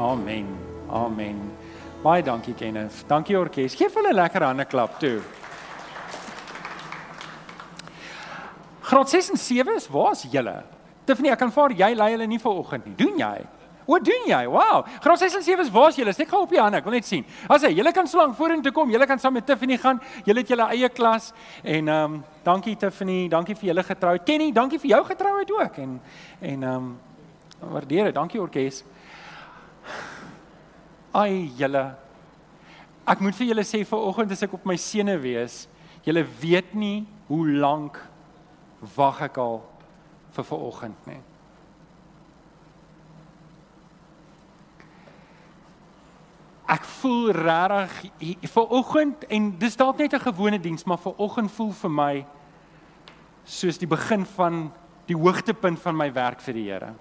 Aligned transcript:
Amen. 0.00 0.46
Amen. 0.88 1.36
Baie 2.02 2.22
dankie 2.24 2.54
Kenneth. 2.56 3.04
Dankie 3.06 3.36
orkes. 3.38 3.74
Geef 3.76 3.94
hulle 3.94 4.12
'n 4.12 4.14
lekker 4.16 4.42
hande 4.42 4.64
klap 4.64 4.98
toe. 4.98 5.20
Graad 8.80 9.08
6 9.10 9.30
en 9.30 9.36
7 9.36 9.74
is 9.76 9.88
waar's 9.88 10.22
julle? 10.22 10.62
Tiffany, 11.04 11.28
ek 11.28 11.38
kan 11.38 11.52
vaar 11.52 11.70
jy 11.70 11.94
lei 11.94 12.10
hulle 12.12 12.26
nie 12.26 12.38
vanoggend 12.38 12.86
nie. 12.86 12.94
Doen 12.96 13.18
jy? 13.18 13.46
Wat 13.86 14.04
doen 14.04 14.24
jy? 14.26 14.46
Wow. 14.46 14.86
Graad 15.00 15.18
6 15.18 15.34
en 15.36 15.42
7 15.42 15.64
is 15.64 15.70
waar's 15.70 15.96
julle? 15.96 16.12
Steek 16.12 16.28
gou 16.28 16.42
op 16.42 16.50
die 16.50 16.60
hande. 16.60 16.78
Ek 16.78 16.84
wil 16.84 16.92
net 16.92 17.04
sien. 17.04 17.24
As 17.48 17.62
jy, 17.62 17.68
julle 17.74 17.92
kan 17.92 18.06
slank 18.06 18.36
vorentoe 18.36 18.72
kom. 18.72 18.90
Julle 18.90 19.06
kan 19.06 19.18
saam 19.18 19.32
met 19.32 19.46
Tiffany 19.46 19.76
gaan. 19.76 20.00
Julle 20.24 20.40
het 20.40 20.48
julle 20.48 20.68
eie 20.70 20.88
klas 20.88 21.32
en 21.62 21.88
ehm 21.88 22.14
um, 22.14 22.24
dankie 22.42 22.76
Tiffany, 22.76 23.28
dankie 23.28 23.54
vir 23.54 23.68
julle 23.68 23.82
getrouheid. 23.82 24.24
Kenny, 24.24 24.52
dankie 24.52 24.78
vir 24.78 24.90
jou 24.90 25.04
getrouheid 25.04 25.50
ook 25.52 25.76
en 25.76 26.00
en 26.40 26.62
ehm 26.62 26.74
um, 26.74 26.98
waardeer 27.60 28.04
dit. 28.04 28.14
Dankie 28.14 28.40
orkes. 28.40 28.84
Ai 31.12 31.50
julle. 31.58 31.84
Ek 33.06 33.20
moet 33.20 33.34
vir 33.34 33.50
julle 33.50 33.64
sê 33.66 33.82
vanoggend 33.84 34.32
as 34.32 34.44
ek 34.46 34.54
op 34.54 34.66
my 34.68 34.76
sene 34.78 35.16
wees, 35.18 35.64
julle 36.06 36.22
weet 36.40 36.74
nie 36.78 37.06
hoe 37.28 37.48
lank 37.58 37.98
wag 38.96 39.22
ek 39.26 39.40
al 39.42 39.60
vir 40.36 40.46
vanoggend 40.46 41.10
nie. 41.10 41.20
Ek 46.70 46.86
voel 46.86 47.32
regtig 47.34 48.50
vanoggend 48.52 49.26
en 49.26 49.50
dis 49.58 49.76
dalk 49.76 49.98
net 49.98 50.14
'n 50.14 50.26
gewone 50.30 50.60
diens, 50.60 50.86
maar 50.86 50.98
vanoggend 50.98 51.50
voel 51.50 51.72
vir 51.72 51.90
my 51.90 52.26
soos 53.44 53.78
die 53.78 53.90
begin 53.90 54.24
van 54.24 54.70
die 55.06 55.16
hoogtepunt 55.16 55.78
van 55.78 55.96
my 55.96 56.12
werk 56.12 56.40
vir 56.40 56.54
die 56.54 56.70
Here. 56.70 56.94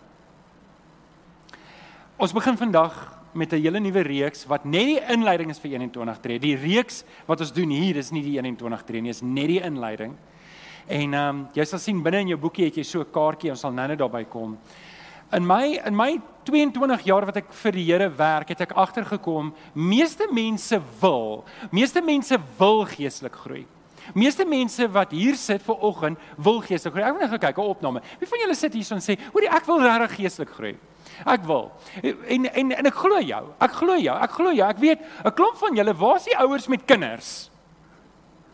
Ons 2.20 2.34
begin 2.36 2.58
vandag 2.60 2.92
met 3.32 3.54
'n 3.54 3.62
hele 3.64 3.80
nuwe 3.80 4.02
reeks 4.02 4.46
wat 4.46 4.66
net 4.66 4.86
die 4.86 5.00
inleiding 5.08 5.50
is 5.50 5.60
vir 5.60 5.72
21 5.72 6.20
tree. 6.20 6.40
Die 6.40 6.56
reeks 6.56 7.06
wat 7.26 7.40
ons 7.40 7.54
doen 7.54 7.70
hier 7.70 7.96
is 7.96 8.12
nie 8.12 8.22
die 8.22 8.38
21 8.38 8.84
tree 8.84 9.02
nie, 9.02 9.10
is 9.10 9.22
net 9.22 9.48
die 9.48 9.62
inleiding. 9.62 10.18
En 10.88 11.14
ehm 11.14 11.30
um, 11.30 11.48
jy 11.54 11.64
sal 11.66 11.80
sien 11.80 12.04
binne 12.04 12.20
in 12.20 12.28
jou 12.28 12.38
boekie 12.38 12.66
het 12.66 12.76
jy 12.76 12.84
so 12.84 13.00
'n 13.00 13.12
kaartjie, 13.12 13.52
ons 13.52 13.60
sal 13.60 13.72
nou-nou 13.72 13.96
daarby 13.96 14.26
kom. 14.26 14.58
In 15.32 15.48
my 15.48 15.80
in 15.86 15.96
my 15.96 16.20
22 16.44 17.06
jaar 17.06 17.26
wat 17.26 17.38
ek 17.38 17.54
vir 17.54 17.72
die 17.72 17.86
Here 17.86 18.10
werk, 18.10 18.50
het 18.50 18.62
ek 18.62 18.74
agtergekom 18.76 19.54
meeste 19.74 20.28
mense 20.32 20.82
wil, 21.00 21.46
meeste 21.72 22.02
mense 22.02 22.38
wil 22.58 22.86
geestelik 22.86 23.36
groei. 23.36 23.66
Meeste 24.14 24.46
mense 24.46 24.88
wat 24.92 25.12
hier 25.12 25.36
sit 25.36 25.62
ver 25.62 25.76
oggend 25.76 26.20
wil 26.38 26.62
geestelik 26.62 26.94
groei. 26.94 27.08
Ek 27.08 27.14
het 27.14 27.22
net 27.22 27.42
gekyk 27.42 27.58
'n 27.58 27.70
opname. 27.70 28.02
Wie 28.20 28.28
van 28.28 28.40
julle 28.40 28.56
sit 28.56 28.74
hier 28.74 28.88
en 28.92 29.02
sê, 29.02 29.18
"Hoorie, 29.34 29.50
ek 29.50 29.66
wil 29.66 29.82
regtig 29.82 30.16
geestelik 30.16 30.50
groei." 30.50 30.78
Ek 31.26 31.44
wil. 31.44 31.72
En 32.02 32.46
en 32.46 32.72
en 32.72 32.86
ek 32.86 32.96
glo 32.96 33.20
jou. 33.20 33.44
Ek 33.60 33.72
glo 33.72 33.98
jou. 33.98 34.18
Ek 34.22 34.32
glo 34.32 34.52
jou. 34.54 34.70
Ek 34.70 34.78
weet 34.78 35.00
'n 35.26 35.34
klomp 35.34 35.58
van 35.58 35.76
julle, 35.76 35.94
waar's 35.94 36.24
die 36.24 36.38
ouers 36.38 36.68
met 36.68 36.86
kinders? 36.86 37.50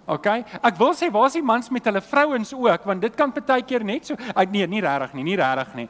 OK. 0.05 0.25
Ek 0.61 0.77
wil 0.77 0.93
sê 0.93 1.09
waar's 1.11 1.33
die 1.33 1.41
mans 1.41 1.69
met 1.69 1.85
hulle 1.85 2.01
vrouens 2.01 2.53
ook, 2.53 2.83
want 2.85 3.01
dit 3.01 3.15
kan 3.15 3.33
baie 3.33 3.63
keer 3.65 3.83
net 3.83 4.05
so. 4.05 4.15
Ek 4.35 4.51
nee, 4.51 4.67
nie 4.67 4.81
regtig 4.81 5.13
nie, 5.13 5.23
nie 5.23 5.35
regtig 5.35 5.73
nie. 5.75 5.87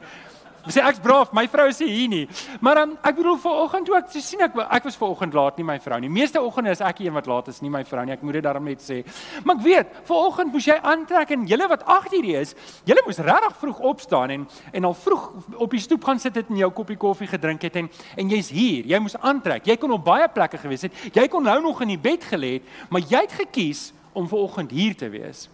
Sê 0.66 0.82
ek's 0.82 0.98
braaf, 1.02 1.30
my 1.36 1.46
vrou 1.50 1.68
is 1.70 1.78
hier 1.78 2.08
nie. 2.10 2.24
Maar 2.60 2.80
dan 2.80 2.94
ek 3.06 3.18
bedoel 3.20 3.38
vanoggend 3.38 3.90
ook, 3.92 4.08
jy 4.14 4.22
sien 4.24 4.42
ek 4.46 4.56
ek 4.64 4.88
was 4.88 4.98
vanoggend 4.98 5.36
laat 5.36 5.60
nie 5.60 5.66
my 5.68 5.76
vrou 5.82 5.98
nie. 6.02 6.10
Meeste 6.10 6.42
oggende 6.42 6.74
is 6.74 6.82
ek 6.82 7.00
die 7.00 7.06
een 7.06 7.14
wat 7.14 7.28
laat 7.30 7.50
is, 7.52 7.60
nie 7.62 7.70
my 7.70 7.84
vrou 7.86 8.04
nie. 8.06 8.14
Ek 8.16 8.24
moet 8.26 8.38
dit 8.38 8.46
daarom 8.46 8.66
net 8.66 8.82
sê. 8.82 9.00
Maar 9.44 9.56
ek 9.60 9.64
weet, 9.64 9.96
vanoggend 10.10 10.52
moes 10.56 10.66
jy 10.66 10.78
aantrek 10.82 11.34
en 11.36 11.46
julle 11.46 11.70
wat 11.70 11.86
agter 11.86 12.18
hierdie 12.18 12.36
is, 12.40 12.54
julle 12.88 13.04
moes 13.06 13.22
regtig 13.22 13.58
vroeg 13.62 13.82
opstaan 13.92 14.34
en 14.34 14.46
en 14.72 14.90
al 14.90 14.96
vroeg 14.98 15.26
op 15.62 15.70
die 15.70 15.82
stoep 15.82 16.04
gaan 16.04 16.20
sit 16.22 16.34
het 16.36 16.50
en 16.50 16.60
jou 16.60 16.70
koppie 16.74 16.98
koffie 17.00 17.30
gedrink 17.30 17.62
het 17.62 17.76
en 17.82 17.90
en 18.16 18.30
jy's 18.30 18.50
hier. 18.50 18.86
Jy 18.86 19.02
moes 19.02 19.18
aantrek. 19.22 19.66
Jy 19.66 19.76
kon 19.80 19.94
op 19.94 20.04
baie 20.04 20.28
plekke 20.28 20.58
gewees 20.58 20.88
het. 20.88 21.04
Jy 21.14 21.28
kon 21.30 21.46
nou 21.46 21.60
nog 21.62 21.82
in 21.86 21.94
die 21.94 22.00
bed 22.00 22.24
gelê 22.26 22.58
het, 22.58 22.72
maar 22.90 23.04
jy 23.06 23.22
het 23.26 23.38
gekies 23.44 23.92
om 24.16 24.28
vanoggend 24.28 24.70
hier 24.70 24.96
te 24.96 25.08
wees. 25.12 25.46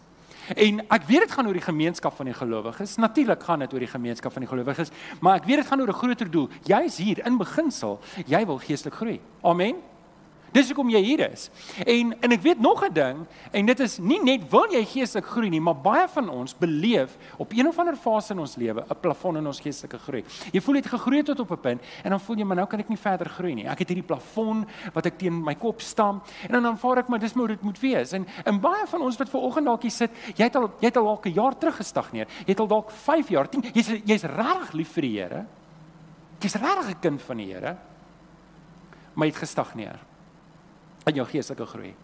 En 0.57 0.81
ek 0.89 1.07
weet 1.07 1.21
dit 1.27 1.33
gaan 1.33 1.47
oor 1.47 1.59
die 1.59 1.63
gemeenskap 1.63 2.17
van 2.17 2.27
die 2.27 2.35
gelowiges. 2.35 2.97
Natuurlik 2.97 3.43
gaan 3.43 3.59
dit 3.59 3.73
oor 3.73 3.79
die 3.79 3.93
gemeenskap 3.95 4.33
van 4.33 4.43
die 4.43 4.51
gelowiges, 4.51 4.91
maar 5.21 5.37
ek 5.37 5.45
weet 5.45 5.63
dit 5.63 5.67
gaan 5.67 5.81
oor 5.81 5.89
'n 5.89 6.03
groter 6.03 6.31
doel. 6.31 6.49
Jy's 6.65 6.97
hier 6.97 7.27
in 7.27 7.37
beginsel, 7.39 8.01
jy 8.27 8.47
wil 8.47 8.59
geestelik 8.59 8.95
groei. 8.95 9.21
Amen. 9.43 9.92
Dis 10.53 10.69
hoekom 10.69 10.91
jy 10.93 11.01
hier 11.01 11.23
is. 11.31 11.47
En 11.81 12.13
en 12.21 12.35
ek 12.37 12.43
weet 12.45 12.61
nog 12.61 12.85
'n 12.85 12.93
ding 12.93 13.27
en 13.53 13.67
dit 13.67 13.81
is 13.81 13.99
nie 13.99 14.21
net 14.23 14.51
wil 14.51 14.69
jy 14.71 14.85
geestelik 14.85 15.25
groei 15.25 15.49
nie, 15.49 15.61
maar 15.61 15.77
baie 15.77 16.09
van 16.09 16.29
ons 16.29 16.55
beleef 16.55 17.17
op 17.39 17.53
een 17.53 17.69
of 17.69 17.79
ander 17.79 17.97
fase 17.97 18.33
in 18.33 18.39
ons 18.39 18.57
lewe 18.57 18.85
'n 18.85 19.01
plafon 19.01 19.37
in 19.37 19.47
ons 19.47 19.61
geestelike 19.61 19.99
groei. 19.99 20.25
Jy 20.53 20.61
voel 20.61 20.75
jy 20.75 20.81
het 20.81 20.91
gegroei 20.91 21.23
tot 21.23 21.41
op 21.41 21.51
'n 21.51 21.61
punt 21.61 21.83
en 22.05 22.11
dan 22.11 22.21
voel 22.21 22.37
jy 22.37 22.45
maar 22.45 22.57
nou 22.57 22.67
kan 22.67 22.81
ek 22.81 22.89
nie 22.89 22.99
verder 22.99 23.29
groei 23.29 23.55
nie. 23.55 23.67
Ek 23.67 23.79
het 23.79 23.89
hierdie 23.89 24.07
plafon 24.07 24.67
wat 24.93 25.07
ek 25.07 25.19
teen 25.19 25.45
my 25.45 25.55
kop 25.55 25.81
stamp 25.81 26.27
en 26.43 26.53
dan 26.53 26.67
aanvaar 26.67 26.99
ek 26.99 27.09
maar 27.09 27.19
dis 27.19 27.35
moet 27.35 27.49
dit 27.49 27.63
moet 27.63 27.81
wees. 27.81 28.13
En 28.13 28.27
en 28.45 28.61
baie 28.61 28.87
van 28.87 29.01
ons 29.01 29.17
wat 29.17 29.29
ver 29.29 29.41
oggend 29.41 29.67
dalk 29.67 29.83
hier 29.83 29.91
sit, 29.91 30.11
jy 30.37 30.45
het 30.45 30.57
al 30.57 30.71
jy 30.81 30.87
het 30.87 30.97
al 30.97 31.05
dalk 31.05 31.27
'n 31.27 31.33
jaar 31.33 31.59
terug 31.59 31.77
gestagneer. 31.77 32.27
Jy 32.47 32.53
het 32.53 32.61
al 32.61 32.69
dalk 32.69 32.91
5 32.91 33.29
jaar, 33.29 33.49
10, 33.49 33.63
jy's 33.73 33.89
jy's 34.05 34.23
regtig 34.23 34.73
lief 34.73 34.93
vir 34.93 35.03
die 35.03 35.19
Here. 35.19 35.47
Jy's 36.41 36.55
regtig 36.55 36.89
'n 36.89 37.01
kind 37.01 37.23
van 37.23 37.37
die 37.37 37.53
Here. 37.53 37.77
Maar 39.15 39.27
jy 39.27 39.33
het 39.33 39.43
gestagneer 39.43 40.12
in 41.07 41.15
jou 41.15 41.27
geestelike 41.27 41.67
groei. 41.67 41.95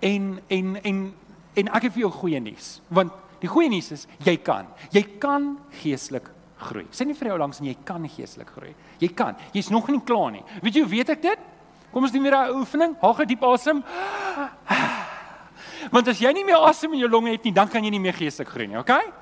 En 0.00 0.40
en 0.48 0.76
en 0.82 1.14
en 1.54 1.68
ek 1.76 1.88
het 1.88 1.92
vir 1.92 2.06
jou 2.06 2.10
goeie 2.10 2.40
nuus, 2.40 2.80
want 2.88 3.12
die 3.42 3.50
goeie 3.50 3.68
nuus 3.68 3.90
is 3.92 4.06
jy 4.24 4.36
kan. 4.44 4.68
Jy 4.94 5.02
kan 5.20 5.56
geestelik 5.82 6.30
groei. 6.62 6.86
Sê 6.94 7.06
nie 7.06 7.16
vir 7.18 7.32
jou 7.32 7.38
langs 7.42 7.60
en 7.60 7.66
jy 7.66 7.76
kan 7.84 8.06
geestelik 8.08 8.50
groei. 8.54 8.74
Jy 9.02 9.10
kan. 9.18 9.36
Jy's 9.52 9.70
nog 9.70 9.88
nie 9.90 10.00
klaar 10.06 10.30
nie. 10.32 10.44
Weet 10.62 10.78
jy 10.78 10.84
hoe 10.86 10.92
weet 10.92 11.10
ek 11.16 11.22
dit? 11.22 11.48
Kom 11.92 12.06
ons 12.06 12.12
doen 12.12 12.22
weer 12.22 12.36
'n 12.36 12.56
oefening. 12.56 12.96
Haal 13.00 13.14
gou 13.14 13.26
diep 13.26 13.44
asem. 13.44 13.84
Want 15.94 16.08
as 16.08 16.18
jy 16.18 16.32
nie 16.32 16.44
meer 16.44 16.56
asem 16.56 16.92
in 16.92 17.00
jou 17.00 17.10
longe 17.10 17.30
het 17.30 17.44
nie, 17.44 17.52
dan 17.52 17.68
kan 17.68 17.84
jy 17.84 17.90
nie 17.90 18.00
meer 18.00 18.14
geestelik 18.14 18.48
groei 18.48 18.68
nie, 18.68 18.78
okay? 18.78 19.12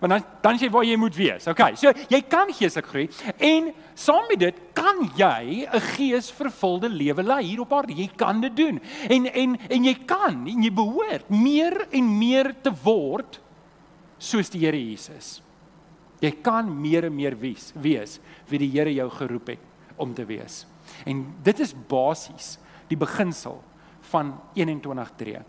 Want 0.00 0.12
dan 0.12 0.24
dan 0.40 0.58
sê 0.58 0.70
waar 0.72 0.84
jy 0.84 0.96
moet 0.96 1.16
wees. 1.16 1.46
Okay. 1.46 1.74
So 1.76 1.92
jy 2.08 2.22
kan 2.28 2.48
geestelik 2.52 2.88
groei 2.88 3.06
en 3.36 3.70
saam 3.94 4.24
met 4.30 4.40
dit 4.40 4.60
kan 4.72 5.04
jy 5.16 5.66
'n 5.68 5.80
geesvervulde 5.96 6.88
lewe 6.88 7.22
lei 7.22 7.44
hier 7.44 7.60
op 7.60 7.72
aarde. 7.72 7.94
Jy 7.94 8.10
kan 8.16 8.40
dit 8.40 8.56
doen. 8.56 8.80
En 9.08 9.26
en 9.26 9.58
en 9.68 9.84
jy 9.84 9.94
kan 10.06 10.46
en 10.46 10.62
jy 10.62 10.72
behoort 10.72 11.28
meer 11.28 11.86
en 11.90 12.18
meer 12.18 12.54
te 12.62 12.72
word 12.82 13.40
soos 14.18 14.50
die 14.50 14.60
Here 14.60 14.76
Jesus. 14.76 15.42
Jy 16.20 16.30
kan 16.42 16.68
meer 16.80 17.04
en 17.04 17.14
meer 17.14 17.36
wees, 17.38 17.72
wees 17.74 18.18
wie 18.48 18.58
die 18.58 18.70
Here 18.70 18.92
jou 18.92 19.08
geroep 19.10 19.46
het 19.46 19.58
om 19.96 20.14
te 20.14 20.24
wees. 20.24 20.66
En 21.04 21.34
dit 21.42 21.60
is 21.60 21.74
basies 21.88 22.58
die 22.88 22.96
beginsel 22.96 23.62
van 24.10 24.32
21 24.58 25.12
tree. 25.16 25.42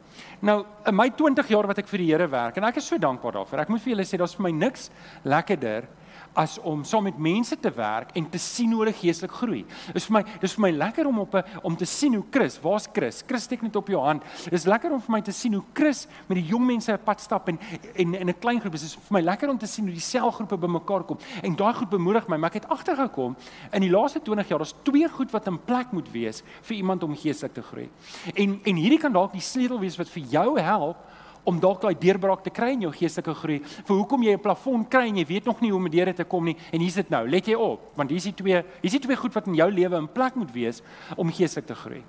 Nou, 0.45 0.57
in 0.87 0.95
my 0.95 1.09
20 1.17 1.49
jaar 1.49 1.67
wat 1.69 1.81
ek 1.81 1.89
vir 1.91 2.03
die 2.03 2.11
Here 2.11 2.27
werk 2.31 2.57
en 2.57 2.67
ek 2.69 2.79
is 2.81 2.87
so 2.87 3.01
dankbaar 3.01 3.39
daarvoor. 3.39 3.63
Ek 3.63 3.73
moet 3.73 3.83
vir 3.83 3.95
julle 3.95 4.07
sê 4.07 4.19
daar's 4.21 4.37
vir 4.37 4.47
my 4.47 4.53
niks 4.55 4.89
lekkerder 5.27 5.89
as 6.33 6.57
om 6.59 6.83
saam 6.83 7.03
met 7.03 7.17
mense 7.17 7.59
te 7.59 7.71
werk 7.75 8.13
en 8.15 8.29
te 8.29 8.39
sien 8.39 8.71
hoe 8.71 8.83
hulle 8.83 8.95
geestelik 8.95 9.33
groei. 9.35 9.61
Dis 9.93 10.07
vir 10.07 10.17
my 10.17 10.23
dis 10.41 10.55
vir 10.55 10.63
my 10.65 10.71
lekker 10.71 11.07
om 11.07 11.19
op 11.19 11.35
'n 11.35 11.43
om 11.63 11.75
te 11.75 11.85
sien 11.85 12.13
hoe 12.13 12.23
Chris, 12.31 12.59
waar's 12.61 12.87
Chris? 12.93 13.23
Chris 13.27 13.43
steek 13.43 13.61
net 13.61 13.75
op 13.75 13.87
jou 13.87 14.01
hand. 14.01 14.23
Dis 14.49 14.65
lekker 14.65 14.91
om 14.91 15.01
vir 15.01 15.11
my 15.11 15.21
te 15.21 15.31
sien 15.31 15.53
hoe 15.53 15.63
Chris 15.73 16.07
met 16.27 16.37
die 16.37 16.45
jong 16.45 16.65
mense 16.65 16.91
'n 16.91 16.99
pad 17.03 17.21
stap 17.21 17.47
en 17.47 17.59
en 17.95 18.13
in 18.13 18.29
'n 18.29 18.39
klein 18.39 18.59
groep 18.59 18.73
is. 18.73 18.81
Dis 18.81 18.95
vir 18.95 19.13
my 19.19 19.21
lekker 19.21 19.49
om 19.49 19.57
te 19.57 19.67
sien 19.67 19.85
hoe 19.85 19.93
die 19.93 20.01
selgroepe 20.01 20.57
bymekaar 20.57 21.03
kom. 21.03 21.17
En 21.43 21.55
daai 21.55 21.73
goed 21.73 21.89
bemoedig 21.89 22.27
my, 22.27 22.37
maar 22.37 22.49
ek 22.49 22.61
het 22.63 22.69
agtergekom 22.69 23.35
in 23.71 23.81
die 23.81 23.89
laaste 23.89 24.21
20 24.21 24.47
jaar 24.47 24.59
daar's 24.59 24.75
twee 24.83 25.09
goed 25.09 25.31
wat 25.31 25.47
in 25.47 25.59
plek 25.65 25.91
moet 25.91 26.11
wees 26.11 26.43
vir 26.61 26.77
iemand 26.77 27.03
om 27.03 27.15
geestelik 27.15 27.53
te 27.53 27.61
groei. 27.61 27.89
En 28.35 28.59
en 28.63 28.75
hierdie 28.75 28.99
kan 28.99 29.13
dalk 29.13 29.31
die 29.31 29.41
sleutel 29.41 29.79
wees 29.79 29.97
wat 29.97 30.09
vir 30.09 30.23
jou 30.23 30.59
help 30.59 30.97
om 31.43 31.59
dalk 31.59 31.81
daai 31.81 31.95
deurbraak 31.97 32.43
te 32.43 32.53
kry 32.53 32.71
in 32.75 32.85
jou 32.85 32.91
geestelike 32.93 33.33
groei. 33.35 33.59
Vir 33.63 33.95
hoekom 33.95 34.23
jy 34.23 34.33
'n 34.33 34.41
plafon 34.41 34.85
kry 34.87 35.07
en 35.07 35.17
jy 35.17 35.25
weet 35.25 35.45
nog 35.45 35.61
nie 35.61 35.71
hoe 35.71 35.79
om 35.79 35.89
dit 35.89 36.15
te 36.15 36.23
kom 36.23 36.45
nie 36.45 36.57
en 36.71 36.79
hier's 36.79 36.95
dit 36.95 37.09
nou. 37.09 37.27
Let 37.27 37.45
jy 37.45 37.55
op, 37.55 37.95
want 37.95 38.09
hier's 38.09 38.23
die 38.23 38.33
twee, 38.33 38.63
hier's 38.81 38.93
die 38.93 38.99
twee 38.99 39.15
goed 39.15 39.33
wat 39.33 39.47
in 39.47 39.55
jou 39.55 39.71
lewe 39.71 39.97
in 39.97 40.07
plek 40.07 40.35
moet 40.35 40.51
wees 40.51 40.81
om 41.17 41.31
geestelik 41.31 41.67
te 41.67 41.75
groei. 41.75 42.03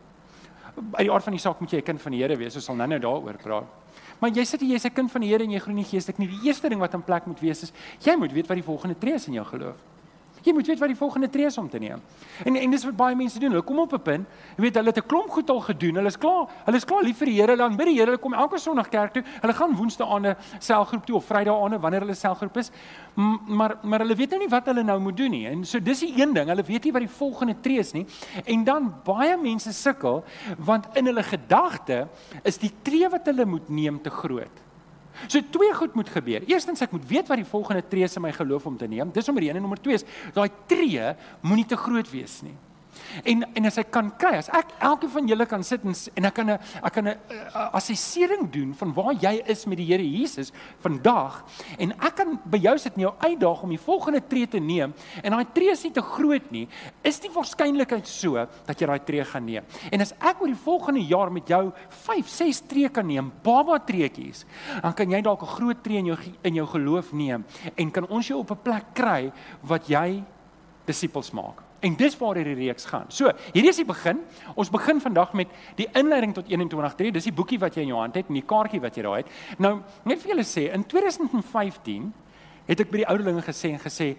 By 0.76 1.02
die 1.04 1.12
aard 1.12 1.24
van 1.24 1.32
die 1.32 1.40
saak 1.40 1.60
moet 1.60 1.70
jy 1.70 1.78
'n 1.78 1.82
kind 1.82 2.00
van 2.00 2.12
die 2.12 2.22
Here 2.22 2.36
wees. 2.36 2.54
Ons 2.54 2.64
sal 2.64 2.76
nou-nou 2.76 2.98
daaroor 2.98 3.36
praat. 3.36 3.64
Maar 4.20 4.30
jy 4.30 4.42
sê 4.44 4.58
jy's 4.58 4.84
'n 4.84 4.94
kind 4.94 5.10
van 5.10 5.20
die 5.20 5.30
Here 5.30 5.44
en 5.44 5.50
jy 5.50 5.58
groei 5.58 5.74
nie 5.74 5.84
geestelik 5.84 6.18
nie. 6.18 6.28
Die 6.28 6.48
eerste 6.48 6.68
ding 6.68 6.80
wat 6.80 6.94
in 6.94 7.02
plek 7.02 7.26
moet 7.26 7.40
wees 7.40 7.62
is 7.62 7.72
jy 8.00 8.16
moet 8.16 8.32
weet 8.32 8.46
wat 8.48 8.56
die 8.56 8.64
volgende 8.64 8.98
tree 8.98 9.14
is 9.14 9.26
in 9.26 9.34
jou 9.34 9.44
geloof. 9.44 9.91
Jy 10.42 10.52
moet 10.52 10.66
weet 10.66 10.78
wat 10.78 10.88
die 10.88 10.96
volgende 10.98 11.28
tree 11.30 11.46
is 11.46 11.58
om 11.58 11.68
te 11.70 11.78
neem. 11.78 12.00
En 12.44 12.56
en 12.56 12.70
dis 12.70 12.84
wat 12.84 12.96
baie 12.96 13.16
mense 13.16 13.38
doen. 13.38 13.50
Hulle 13.50 13.62
kom 13.62 13.78
op 13.78 13.92
'n 13.92 14.02
punt, 14.02 14.26
jy 14.56 14.62
weet, 14.62 14.74
hulle 14.74 14.88
het 14.88 14.98
'n 14.98 15.06
klomp 15.06 15.30
goed 15.30 15.50
al 15.50 15.60
gedoen. 15.60 15.94
Hulle 15.94 16.06
is 16.08 16.18
klaar. 16.18 16.46
Hulle 16.64 16.76
is 16.76 16.84
klaar 16.84 17.02
lief 17.02 17.18
vir 17.18 17.26
die 17.26 17.40
Here. 17.40 17.56
Dan 17.56 17.76
by 17.76 17.84
die 17.84 17.94
Here, 17.94 18.06
hulle 18.06 18.18
kom 18.18 18.34
elke 18.34 18.58
Sondag 18.58 18.88
kerk 18.88 19.12
toe. 19.12 19.22
Hulle 19.40 19.52
gaan 19.52 19.76
Woensdae 19.76 20.36
selgroep 20.58 21.06
toe 21.06 21.16
of 21.16 21.24
Vrydae 21.24 21.54
aande 21.54 21.78
wanneer 21.78 22.00
hulle 22.00 22.14
selgroep 22.14 22.56
is. 22.56 22.70
M 23.16 23.38
maar 23.46 23.76
maar 23.82 24.00
hulle 24.00 24.14
weet 24.14 24.30
nou 24.30 24.40
nie 24.40 24.48
wat 24.48 24.66
hulle 24.66 24.82
nou 24.82 25.00
moet 25.00 25.16
doen 25.16 25.30
nie. 25.30 25.46
En 25.46 25.64
so 25.64 25.80
dis 25.80 26.00
die 26.00 26.20
een 26.20 26.32
ding. 26.32 26.48
Hulle 26.48 26.62
weet 26.62 26.84
nie 26.84 26.92
wat 26.92 27.02
die 27.02 27.16
volgende 27.16 27.60
tree 27.60 27.78
is 27.78 27.92
nie. 27.92 28.06
En 28.44 28.64
dan 28.64 28.94
baie 29.04 29.36
mense 29.36 29.72
sukkel 29.72 30.24
want 30.58 30.86
in 30.94 31.06
hulle 31.06 31.22
gedagte 31.22 32.08
is 32.42 32.58
die 32.58 32.72
tree 32.82 33.08
wat 33.08 33.26
hulle 33.26 33.44
moet 33.44 33.68
neem 33.68 34.02
te 34.02 34.10
groot. 34.10 34.61
So 35.26 35.40
twee 35.50 35.72
goed 35.74 35.94
moet 35.94 36.10
gebeur. 36.12 36.44
Eerstens 36.50 36.82
ek 36.84 36.92
moet 36.94 37.06
weet 37.08 37.30
wat 37.30 37.40
die 37.42 37.48
volgende 37.48 37.84
tree 37.88 38.06
is 38.08 38.16
in 38.16 38.24
my 38.24 38.32
geloof 38.32 38.66
om 38.66 38.76
te 38.76 38.88
neem. 38.90 39.12
Dis 39.14 39.26
nommer 39.26 39.44
1 39.44 39.56
en 39.56 39.64
nommer 39.64 39.80
2 39.80 40.00
is 40.00 40.06
daai 40.34 40.50
tree 40.70 41.14
moenie 41.42 41.66
te 41.66 41.76
groot 41.76 42.10
wees 42.10 42.40
nie. 42.46 42.56
En 43.24 43.44
en 43.54 43.66
as 43.66 43.78
ek 43.78 43.90
kan 43.90 44.10
kry, 44.18 44.36
as 44.38 44.48
ek 44.48 44.74
elke 44.80 45.08
van 45.08 45.28
julle 45.28 45.46
kan 45.46 45.64
sit 45.66 45.84
en 45.84 45.94
en 46.16 46.24
ek 46.24 46.34
kan 46.34 46.50
'n 46.50 46.58
ek 46.82 46.92
kan 46.92 47.08
'n 47.08 47.18
assessering 47.72 48.50
doen 48.50 48.74
van 48.74 48.92
waar 48.94 49.14
jy 49.14 49.42
is 49.46 49.66
met 49.66 49.78
die 49.78 49.86
Here 49.86 50.04
Jesus 50.04 50.52
vandag 50.80 51.44
en 51.78 51.92
ek 51.92 52.16
kan 52.16 52.38
by 52.44 52.58
jou 52.58 52.78
sit 52.78 52.94
en 52.94 53.00
jou 53.00 53.14
uitdaag 53.18 53.62
om 53.62 53.70
die 53.70 53.78
volgende 53.78 54.20
tree 54.28 54.46
te 54.46 54.58
neem 54.58 54.94
en 55.22 55.32
daai 55.32 55.46
tree 55.52 55.70
is 55.70 55.84
nie 55.84 55.92
te 55.92 56.02
groot 56.02 56.50
nie, 56.50 56.68
is 57.02 57.20
die 57.20 57.30
waarskynlikheid 57.30 58.06
so 58.06 58.46
dat 58.66 58.80
jy 58.80 58.86
daai 58.86 59.04
tree 59.04 59.24
gaan 59.24 59.44
neem. 59.44 59.64
En 59.92 60.00
as 60.00 60.12
ek 60.20 60.40
oor 60.40 60.50
die 60.50 60.64
volgende 60.64 61.00
jaar 61.06 61.32
met 61.32 61.48
jou 61.48 61.72
5, 61.88 62.28
6 62.28 62.60
tree 62.68 62.88
kan 62.88 63.06
neem, 63.06 63.32
baba 63.42 63.78
treetjies, 63.78 64.44
dan 64.82 64.94
kan 64.94 65.10
jy 65.10 65.20
dalk 65.22 65.42
'n 65.42 65.54
groot 65.56 65.82
tree 65.82 65.98
in 65.98 66.06
jou 66.06 66.18
in 66.42 66.54
jou 66.54 66.66
geloof 66.66 67.12
neem 67.12 67.44
en 67.76 67.90
kan 67.90 68.06
ons 68.08 68.28
jou 68.28 68.38
op 68.38 68.50
'n 68.50 68.62
plek 68.62 68.94
kry 68.94 69.32
wat 69.62 69.88
jy 69.88 70.22
disippels 70.86 71.30
maak. 71.32 71.71
En 71.82 71.96
dis 71.98 72.14
waar 72.18 72.38
hierdie 72.38 72.54
reeks 72.54 72.84
gaan. 72.86 73.08
So, 73.10 73.30
hierdie 73.50 73.72
is 73.72 73.80
die 73.80 73.86
begin. 73.88 74.20
Ons 74.54 74.70
begin 74.70 75.00
vandag 75.02 75.32
met 75.34 75.50
die 75.78 75.88
inleiding 75.98 76.34
tot 76.34 76.50
21:3. 76.50 77.10
Dis 77.10 77.26
die 77.26 77.34
boekie 77.34 77.58
wat 77.58 77.74
jy 77.74 77.82
in 77.82 77.90
jou 77.90 77.98
hand 77.98 78.14
het 78.14 78.28
en 78.30 78.38
die 78.38 78.46
kaartjie 78.46 78.80
wat 78.80 78.96
jy 78.96 79.02
daar 79.02 79.16
het. 79.16 79.32
Nou, 79.58 79.80
net 80.04 80.22
vir 80.22 80.34
julle 80.34 80.46
sê, 80.46 80.68
in 80.72 80.86
2015 80.86 82.12
het 82.66 82.80
ek 82.80 82.90
by 82.90 83.02
die 83.02 83.08
ouderlinge 83.08 83.42
gesê 83.42 83.72
en 83.74 83.82
gesê 83.82 84.14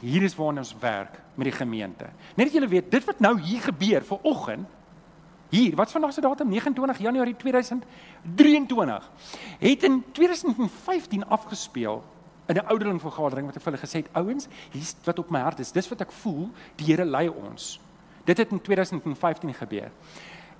hier 0.00 0.22
is 0.22 0.34
waar 0.38 0.56
ons 0.56 0.74
werk 0.80 1.20
met 1.36 1.50
die 1.50 1.56
gemeente. 1.56 2.08
Net 2.34 2.48
dat 2.48 2.56
julle 2.56 2.70
weet, 2.70 2.90
dit 2.90 3.04
wat 3.04 3.20
nou 3.20 3.36
hier 3.40 3.60
gebeur 3.60 4.02
vir 4.08 4.18
oggend 4.22 4.66
hier, 5.52 5.74
wat's 5.76 5.92
vandag 5.92 6.14
se 6.16 6.20
datum 6.24 6.48
29 6.48 6.98
Januarie 6.98 7.36
2023 7.36 9.10
het 9.60 9.82
in 9.84 10.04
2015 10.12 11.26
afgespeel 11.28 12.00
in 12.46 12.56
'n 12.56 12.66
ouderling 12.66 13.00
vergadering 13.00 13.46
wat 13.46 13.56
ek 13.56 13.62
vir 13.62 13.72
hulle 13.72 13.84
gesê 13.84 13.96
het, 14.02 14.12
ouens, 14.12 14.48
hier's 14.72 14.96
wat 15.04 15.18
op 15.18 15.30
my 15.30 15.40
hart 15.40 15.58
is. 15.58 15.72
Dis 15.72 15.88
wat 15.88 16.00
ek 16.00 16.12
voel, 16.12 16.50
die 16.76 16.84
Here 16.84 17.04
lei 17.04 17.28
ons. 17.28 17.80
Dit 18.24 18.38
het 18.38 18.50
in 18.50 18.60
2015 18.60 19.54
gebeur. 19.54 19.90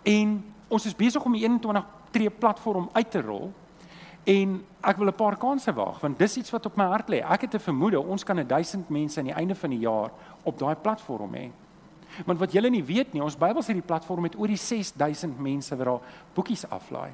En 0.02 0.44
ons 0.68 0.86
is 0.86 0.96
besig 0.96 1.24
om 1.24 1.32
die 1.32 1.42
21 1.42 1.84
tree 2.10 2.30
platform 2.30 2.88
uit 2.92 3.10
te 3.10 3.20
rol. 3.20 3.52
En 4.24 4.64
ek 4.80 4.96
wil 4.96 5.08
'n 5.08 5.14
paar 5.14 5.36
kansse 5.36 5.72
waag 5.72 6.00
want 6.00 6.18
dis 6.18 6.36
iets 6.36 6.50
wat 6.50 6.66
op 6.66 6.76
my 6.76 6.84
hart 6.84 7.08
lê. 7.08 7.22
Ek 7.22 7.40
het 7.40 7.54
'n 7.54 7.58
vermoede 7.58 8.00
ons 8.00 8.24
kan 8.24 8.46
1000 8.46 8.88
mense 8.88 9.18
aan 9.18 9.26
die 9.26 9.34
einde 9.34 9.54
van 9.54 9.70
die 9.70 9.78
jaar 9.78 10.10
op 10.42 10.58
daai 10.58 10.74
platform 10.74 11.34
hê. 11.34 11.50
Want 12.26 12.38
wat 12.38 12.52
julle 12.52 12.70
nie 12.70 12.84
weet 12.84 13.12
nie, 13.12 13.22
ons 13.22 13.36
Bybel 13.36 13.62
sê 13.62 13.72
die 13.72 13.82
platform 13.82 14.24
het 14.24 14.38
oor 14.38 14.46
die 14.46 14.56
6000 14.56 15.38
mense 15.40 15.76
wat 15.76 15.86
daar 15.86 16.00
boekies 16.34 16.68
aflaai. 16.68 17.10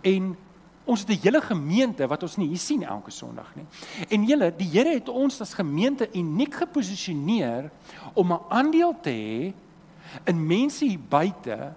En 0.00 0.36
Ons 0.88 1.04
het 1.04 1.10
'n 1.10 1.20
hele 1.22 1.40
gemeente 1.40 2.06
wat 2.06 2.22
ons 2.22 2.36
nie 2.36 2.48
hier 2.48 2.58
sien 2.58 2.82
elke 2.82 3.10
Sondag 3.10 3.54
nie. 3.54 3.64
En 4.08 4.24
julle, 4.24 4.52
die 4.56 4.68
Here 4.68 4.94
het 4.94 5.08
ons 5.08 5.40
as 5.40 5.54
gemeente 5.54 6.08
uniek 6.14 6.54
geposisioneer 6.54 7.70
om 8.14 8.32
'n 8.32 8.40
aandeel 8.48 8.96
te 9.00 9.10
hê 9.10 9.52
in 10.24 10.46
mense 10.46 10.84
hier 10.84 11.00
buite 11.08 11.74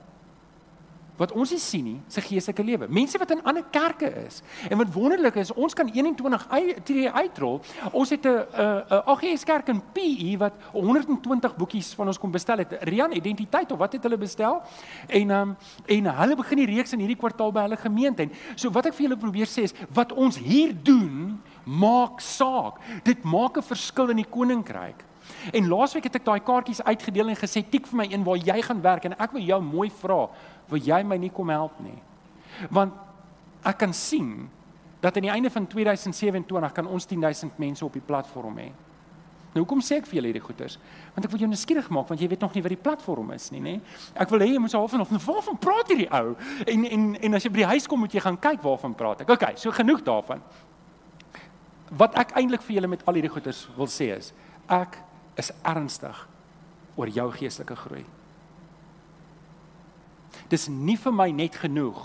wat 1.22 1.34
ons 1.38 1.52
nie 1.54 1.60
sien 1.62 1.86
nie, 1.86 1.98
se 2.10 2.22
geestelike 2.26 2.64
lewe. 2.66 2.88
Mense 2.90 3.20
wat 3.22 3.32
in 3.36 3.44
ander 3.48 3.66
kerke 3.74 4.10
is. 4.24 4.42
En 4.70 4.80
wat 4.82 4.90
wonderlik 4.94 5.38
is, 5.42 5.54
ons 5.54 5.76
kan 5.78 5.90
21 5.92 6.48
tree 6.88 7.10
uitrol. 7.10 7.62
Ons 7.92 8.10
het 8.10 8.26
'n 8.26 8.46
'n 8.90 9.02
AGS 9.06 9.44
kerk 9.44 9.68
in 9.70 9.82
PE 9.94 10.38
wat 10.38 10.54
120 10.72 11.56
boekies 11.56 11.94
van 11.94 12.08
ons 12.08 12.18
kom 12.18 12.32
bestel 12.32 12.58
het. 12.58 12.78
Rian 12.82 13.12
Identiteit 13.12 13.72
of 13.72 13.78
wat 13.78 13.94
het 13.94 14.04
hulle 14.04 14.18
bestel? 14.18 14.62
En 15.08 15.30
um, 15.30 15.58
en 15.86 16.06
hulle 16.06 16.36
begin 16.36 16.58
die 16.58 16.76
reeks 16.76 16.94
in 16.94 17.00
hierdie 17.00 17.18
kwartaal 17.18 17.52
by 17.52 17.62
hulle 17.62 17.78
gemeente. 17.78 18.22
En 18.22 18.32
so 18.56 18.72
wat 18.72 18.86
ek 18.86 18.94
vir 18.94 19.08
julle 19.08 19.18
probeer 19.18 19.48
sê 19.48 19.64
is 19.64 19.74
wat 19.94 20.12
ons 20.12 20.38
hier 20.38 20.74
doen 20.84 21.42
maak 21.64 22.20
saak. 22.20 22.80
Dit 23.04 23.24
maak 23.24 23.58
'n 23.58 23.62
verskil 23.62 24.10
in 24.10 24.18
die 24.18 24.30
koninkryk. 24.30 25.11
En 25.54 25.70
laasweek 25.70 26.08
het 26.10 26.16
ek 26.20 26.26
daai 26.26 26.40
kaartjies 26.46 26.84
uitgedeel 26.84 27.34
en 27.34 27.40
gesê 27.40 27.64
tik 27.64 27.88
vir 27.90 28.02
my 28.04 28.08
een 28.12 28.24
waar 28.28 28.38
jy 28.42 28.62
gaan 28.66 28.82
werk 28.82 29.06
en 29.06 29.18
ek 29.18 29.36
wil 29.36 29.46
jou 29.46 29.62
mooi 29.62 29.90
vra 30.02 30.28
wil 30.72 30.82
jy 30.82 31.02
my 31.04 31.18
nie 31.20 31.32
kom 31.34 31.50
help 31.50 31.80
nie? 31.84 31.98
Want 32.70 32.94
ek 33.68 33.78
kan 33.84 33.94
sien 33.94 34.50
dat 35.02 35.18
aan 35.18 35.26
die 35.28 35.34
einde 35.34 35.50
van 35.50 35.68
2027 35.68 36.72
kan 36.72 36.88
ons 36.88 37.06
10000 37.06 37.58
mense 37.58 37.86
op 37.86 37.94
die 37.94 38.06
platform 38.06 38.58
hê. 38.62 38.70
Nou 39.52 39.66
hoekom 39.66 39.82
sê 39.84 39.98
ek 40.00 40.06
vir 40.08 40.20
julle 40.20 40.30
hierdie 40.32 40.44
goeters? 40.46 40.78
Want 41.16 41.26
ek 41.28 41.34
wil 41.34 41.42
jou 41.44 41.50
nuuskierig 41.52 41.90
maak 41.92 42.08
want 42.08 42.22
jy 42.24 42.30
weet 42.32 42.44
nog 42.46 42.54
nie 42.56 42.64
wat 42.64 42.72
die 42.72 42.84
platform 42.86 43.34
is 43.36 43.50
nie, 43.52 43.60
nê? 43.60 43.74
Ek 44.16 44.32
wil 44.32 44.46
hê 44.46 44.54
jy 44.54 44.62
moet 44.64 44.76
half 44.78 44.94
en 44.96 45.04
half 45.04 45.26
waarvan 45.28 45.58
praat 45.60 45.92
hierdie 45.92 46.08
ou? 46.08 46.36
En 46.72 46.86
en 46.88 47.08
en 47.20 47.40
as 47.40 47.48
jy 47.48 47.52
by 47.52 47.64
die 47.66 47.72
huis 47.74 47.88
kom 47.90 48.00
moet 48.06 48.16
jy 48.16 48.24
gaan 48.24 48.40
kyk 48.40 48.64
waarvan 48.64 48.96
praat 48.96 49.26
ek. 49.26 49.34
OK, 49.36 49.58
so 49.60 49.76
genoeg 49.76 50.06
daarvan. 50.08 50.44
Wat 52.00 52.16
ek 52.22 52.32
eintlik 52.40 52.64
vir 52.64 52.78
julle 52.78 52.92
met 52.94 53.04
al 53.04 53.20
hierdie 53.20 53.34
goeters 53.34 53.66
wil 53.76 53.92
sê 53.92 54.14
is 54.16 54.32
ek 54.72 54.96
is 55.42 55.52
ernstig 55.68 56.28
oor 56.96 57.10
jou 57.10 57.28
geestelike 57.36 57.76
groei 57.84 58.06
dis 60.52 60.68
nie 60.72 60.98
vir 61.00 61.16
my 61.16 61.30
net 61.36 61.56
genoeg 61.64 62.02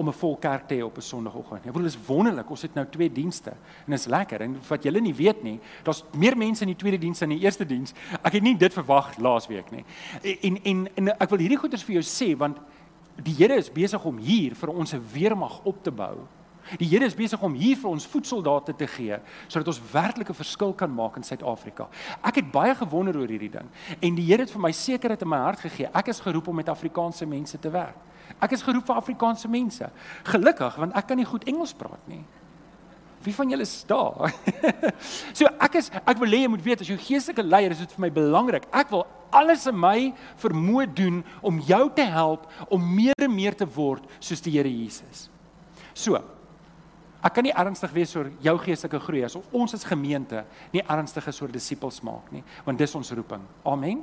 om 0.00 0.08
'n 0.08 0.12
vol 0.12 0.36
kerk 0.36 0.66
te 0.68 0.74
hê 0.74 0.82
op 0.82 0.96
'n 0.96 1.02
Sondagoggend. 1.02 1.66
Ek 1.66 1.72
bedoel 1.72 1.90
dis 1.90 2.06
wonderlik. 2.06 2.50
Ons 2.50 2.62
het 2.62 2.74
nou 2.74 2.86
twee 2.86 3.12
dienste 3.12 3.52
en 3.86 3.92
is 3.92 4.06
lekker. 4.06 4.40
En 4.40 4.58
wat 4.68 4.82
julle 4.82 5.00
nie 5.00 5.14
weet 5.14 5.42
nie, 5.42 5.60
daar's 5.82 6.04
meer 6.16 6.36
mense 6.36 6.62
in 6.62 6.68
die 6.68 6.76
tweede 6.76 6.98
diens 6.98 7.16
as 7.16 7.28
in 7.28 7.38
die 7.38 7.44
eerste 7.44 7.66
diens. 7.66 7.92
Ek 8.22 8.32
het 8.32 8.42
nie 8.42 8.56
dit 8.56 8.72
verwag 8.72 9.16
laasweek 9.16 9.70
nie. 9.70 9.84
En 10.40 10.62
en 10.62 10.88
en 10.96 11.08
ek 11.08 11.30
wil 11.30 11.38
hierdie 11.38 11.58
goeders 11.58 11.84
vir 11.84 11.94
jou 11.94 12.02
sê 12.02 12.36
want 12.36 12.58
die 13.22 13.34
Here 13.34 13.54
is 13.54 13.72
besig 13.72 14.04
om 14.04 14.18
hier 14.18 14.54
vir 14.54 14.68
ons 14.68 14.94
'n 14.94 15.04
weermag 15.12 15.60
op 15.64 15.82
te 15.82 15.90
bou 15.90 16.26
Die 16.78 16.88
Here 16.88 17.04
is 17.04 17.16
besig 17.16 17.42
om 17.42 17.54
hier 17.54 17.76
vir 17.76 17.90
ons 17.90 18.06
voetsoldate 18.06 18.74
te 18.76 18.86
gee 18.86 19.18
sodat 19.48 19.68
ons 19.72 19.80
werklik 19.92 20.30
'n 20.30 20.34
verskil 20.34 20.72
kan 20.72 20.94
maak 20.94 21.16
in 21.16 21.22
Suid-Afrika. 21.22 21.88
Ek 22.22 22.34
het 22.36 22.52
baie 22.52 22.74
gewonder 22.74 23.16
oor 23.16 23.28
hierdie 23.28 23.50
ding 23.50 23.68
en 24.00 24.14
die 24.14 24.26
Here 24.26 24.42
het 24.42 24.50
vir 24.50 24.60
my 24.60 24.72
sekerheid 24.72 25.22
in 25.22 25.28
my 25.28 25.38
hart 25.38 25.60
gegee. 25.60 25.88
Ek 25.94 26.08
is 26.08 26.20
geroep 26.20 26.48
om 26.48 26.56
met 26.56 26.68
Afrikaanse 26.68 27.26
mense 27.26 27.58
te 27.58 27.70
werk. 27.70 27.96
Ek 28.40 28.52
is 28.52 28.62
geroep 28.62 28.86
vir 28.86 28.96
Afrikaanse 28.96 29.48
mense. 29.48 29.90
Gelukkig 30.24 30.76
want 30.76 30.96
ek 30.96 31.06
kan 31.06 31.16
nie 31.16 31.26
goed 31.26 31.44
Engels 31.44 31.72
praat 31.72 32.08
nie. 32.08 32.24
Wie 33.22 33.34
van 33.34 33.50
julle 33.50 33.62
is 33.62 33.84
daar? 33.86 34.34
so 35.38 35.46
ek 35.60 35.74
is 35.78 35.90
ek 36.02 36.18
wil 36.18 36.32
hê 36.34 36.42
jy 36.42 36.48
moet 36.48 36.64
weet 36.64 36.80
as 36.80 36.90
jou 36.90 36.98
geestelike 36.98 37.44
leier 37.46 37.70
is 37.70 37.82
dit 37.84 37.92
vir 37.92 38.06
my 38.06 38.10
belangrik. 38.10 38.66
Ek 38.74 38.90
wil 38.90 39.06
alles 39.32 39.66
in 39.70 39.78
my 39.78 40.12
vermoë 40.42 40.88
doen 40.94 41.22
om 41.40 41.60
jou 41.66 41.84
te 41.94 42.04
help 42.04 42.48
om 42.68 42.82
meer 42.82 43.16
en 43.22 43.34
meer 43.34 43.56
te 43.56 43.68
word 43.76 44.06
soos 44.18 44.42
die 44.44 44.56
Here 44.56 44.70
Jesus. 44.70 45.28
So, 45.94 46.18
Ek 47.22 47.36
kan 47.36 47.46
nie 47.46 47.54
ernstig 47.54 47.92
wees 47.94 48.16
oor 48.16 48.32
jou 48.42 48.56
geestelike 48.64 48.98
groei 49.04 49.22
as 49.24 49.36
ons 49.38 49.76
as 49.76 49.86
gemeente 49.86 50.42
nie 50.72 50.82
ernstig 50.82 51.28
is 51.30 51.38
oor 51.42 51.52
disippels 51.54 52.00
maak 52.02 52.32
nie, 52.34 52.42
want 52.66 52.80
dis 52.82 52.94
ons 52.98 53.12
roeping. 53.14 53.44
Amen. 53.64 54.02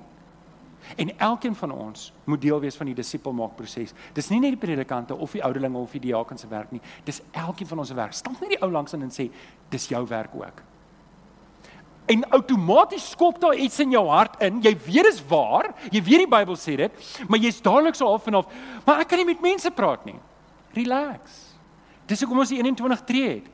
En 0.95 1.12
elkeen 1.18 1.56
van 1.56 1.71
ons 1.71 2.14
moet 2.23 2.42
deel 2.42 2.59
wees 2.64 2.78
van 2.80 2.88
die 2.88 2.95
disipelmaak 2.95 3.57
proses. 3.57 3.92
Dis 4.16 4.30
nie 4.31 4.40
net 4.40 4.56
die 4.56 4.61
predikante 4.61 5.16
of 5.16 5.35
die 5.35 5.44
ouderlinge 5.44 5.78
of 5.78 5.92
die 5.92 6.06
diakens 6.07 6.45
se 6.45 6.47
werk 6.47 6.71
nie. 6.71 6.81
Dis 7.04 7.21
elkeen 7.31 7.68
van 7.68 7.83
ons 7.83 7.92
se 7.92 7.97
werk. 7.97 8.16
Stap 8.16 8.40
net 8.40 8.56
die 8.56 8.61
ou 8.64 8.71
langs 8.71 8.95
in 8.95 9.04
en 9.04 9.11
sê 9.14 9.28
dis 9.69 9.90
jou 9.92 10.02
werk 10.07 10.35
ook. 10.40 10.64
En 12.09 12.23
outomaties 12.40 13.11
skop 13.11 13.38
daar 13.42 13.59
iets 13.59 13.80
in 13.83 13.92
jou 13.94 14.06
hart 14.07 14.40
in. 14.42 14.64
Jy 14.66 14.73
weet 14.88 15.11
dis 15.11 15.21
waar. 15.30 15.69
Jy 15.92 16.02
weet 16.07 16.23
die 16.23 16.31
Bybel 16.31 16.57
sê 16.57 16.80
dit, 16.80 17.06
maar 17.28 17.44
jy's 17.44 17.61
dadelik 17.61 17.99
so 17.99 18.07
half 18.09 18.26
en 18.28 18.40
half, 18.40 18.57
maar 18.88 19.04
ek 19.04 19.11
kan 19.11 19.21
nie 19.21 19.30
met 19.30 19.44
mense 19.44 19.69
praat 19.76 20.07
nie. 20.09 20.18
Relax. 20.73 21.48
Dis 22.09 22.23
hoekom 22.23 22.42
ons 22.42 22.49
die 22.49 22.57
21 22.61 23.04
tree 23.06 23.35
het. 23.37 23.49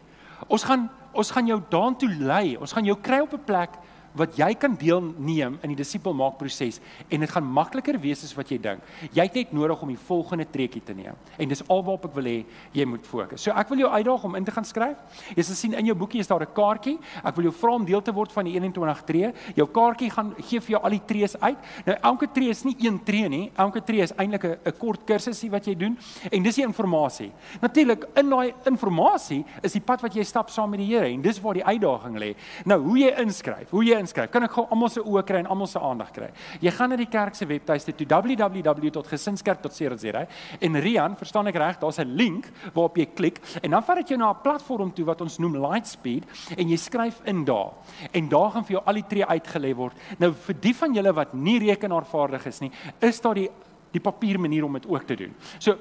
Ons 0.48 0.64
gaan 0.68 0.88
ons 1.16 1.30
gaan 1.32 1.48
jou 1.48 1.62
daartoe 1.72 2.10
lei. 2.12 2.58
Ons 2.60 2.74
gaan 2.76 2.88
jou 2.88 2.98
kry 3.00 3.22
op 3.24 3.34
'n 3.34 3.44
plek 3.48 3.78
wat 4.16 4.38
jy 4.40 4.54
kan 4.60 4.76
deelneem 4.80 5.58
in 5.62 5.74
die 5.74 5.80
disipelmaakproses 5.80 6.80
en 7.10 7.20
dit 7.20 7.32
gaan 7.32 7.48
makliker 7.58 8.00
wees 8.00 8.24
as 8.24 8.34
wat 8.38 8.52
jy 8.52 8.58
dink. 8.62 8.82
Jy 9.12 9.26
het 9.28 9.36
net 9.36 9.54
nodig 9.54 9.82
om 9.82 9.92
die 9.92 10.00
volgende 10.08 10.46
trekkie 10.52 10.84
te 10.86 10.94
neem. 10.94 11.16
En 11.38 11.50
dis 11.50 11.64
alwaarop 11.68 12.06
ek 12.10 12.16
wil 12.16 12.30
hê 12.30 12.38
jy 12.74 12.86
moet 12.86 13.06
fokus. 13.06 13.44
So 13.44 13.52
ek 13.52 13.70
wil 13.70 13.84
jou 13.86 13.92
uitdaag 13.92 14.24
om 14.24 14.36
in 14.36 14.46
te 14.46 14.52
gaan 14.56 14.66
skryf. 14.66 15.22
Jy 15.36 15.44
sal 15.44 15.60
sien 15.60 15.74
in 15.74 15.92
jou 15.92 15.96
boekie 15.96 16.20
is 16.20 16.28
daar 16.28 16.42
'n 16.42 16.54
kaartjie. 16.54 16.98
Ek 17.24 17.36
wil 17.36 17.46
jou 17.50 17.54
vra 17.54 17.76
om 17.76 17.86
deel 17.86 18.02
te 18.02 18.14
word 18.14 18.32
van 18.32 18.46
die 18.46 18.54
21 18.54 19.04
tree. 19.06 19.34
Jou 19.56 19.68
kaartjie 19.68 20.10
gaan 20.10 20.34
gee 20.38 20.60
vir 20.60 20.72
jou 20.72 20.84
al 20.84 20.90
die 20.90 21.06
trees 21.06 21.40
uit. 21.40 21.58
Nou 21.86 21.98
elke 22.02 22.28
tree 22.32 22.50
is 22.50 22.64
nie 22.64 22.76
een 22.80 23.04
tree 23.04 23.30
nie. 23.30 23.52
Elke 23.56 23.84
tree 23.84 24.02
is 24.02 24.14
eintlik 24.14 24.44
'n 24.44 24.78
kort 24.78 25.06
kursusie 25.06 25.50
wat 25.50 25.66
jy 25.66 25.76
doen 25.76 25.98
en 26.32 26.44
dis 26.44 26.56
die 26.56 26.64
inligting. 26.64 27.32
Natuurlik 27.62 28.06
in 28.16 28.30
daai 28.30 28.54
inligting 28.66 29.46
is 29.64 29.74
die 29.74 29.82
pad 29.82 30.02
wat 30.02 30.14
jy 30.16 30.24
stap 30.24 30.50
saam 30.50 30.70
met 30.70 30.80
die 30.80 30.86
Here 30.86 31.08
en 31.10 31.22
dis 31.22 31.40
waar 31.42 31.54
die 31.54 31.66
uitdaging 31.66 32.18
lê. 32.18 32.36
Nou 32.66 32.80
hoe 32.82 32.98
jy 32.98 33.12
inskryf, 33.22 33.70
hoe 33.70 33.84
jy 33.84 34.00
inskryf. 34.06 34.30
Kan 34.32 34.46
ek 34.48 34.56
gou 34.56 34.64
almal 34.70 34.90
se 34.94 35.04
oë 35.04 35.24
kry 35.28 35.40
en 35.42 35.50
almal 35.52 35.70
se 35.70 35.80
aandag 35.82 36.12
kry? 36.16 36.30
Jy 36.64 36.72
gaan 36.78 36.90
na 36.94 36.98
die 37.00 37.12
kerk 37.12 37.36
se 37.36 37.46
webtuiste 37.50 37.92
toe 37.98 38.08
www.gesinskerk.co.za 38.14 40.22
en 40.70 40.80
Rian, 40.86 41.14
verstaan 41.20 41.48
ek 41.52 41.60
reg, 41.62 41.76
daar's 41.82 42.00
'n 42.00 42.16
link 42.16 42.44
waarop 42.74 42.98
jy 42.98 43.06
klik 43.06 43.42
en 43.64 43.72
dan 43.72 43.84
vat 43.84 43.98
dit 43.98 44.10
jou 44.10 44.18
na 44.18 44.32
'n 44.32 44.42
platform 44.44 44.94
toe 44.94 45.06
wat 45.06 45.22
ons 45.22 45.40
noem 45.40 45.58
Lightspeed 45.58 46.24
en 46.58 46.70
jy 46.70 46.78
skryf 46.78 47.22
in 47.26 47.46
daar. 47.46 47.72
En 48.14 48.30
daar 48.30 48.52
gaan 48.52 48.66
vir 48.66 48.72
jou 48.78 48.84
al 48.86 48.94
die 48.94 49.08
tree 49.08 49.26
uitgelê 49.26 49.76
word. 49.76 49.94
Nou 50.20 50.34
vir 50.34 50.56
die 50.62 50.74
van 50.74 50.94
julle 50.94 51.14
wat 51.14 51.34
nie 51.34 51.60
rekenaarvaardig 51.60 52.46
is 52.46 52.60
nie, 52.62 52.72
is 53.02 53.22
daar 53.22 53.36
die 53.36 53.50
die 53.96 54.04
papier 54.04 54.40
manier 54.40 54.66
om 54.66 54.74
dit 54.74 54.88
ook 54.88 55.08
te 55.08 55.16
doen. 55.16 55.34
So 55.60 55.78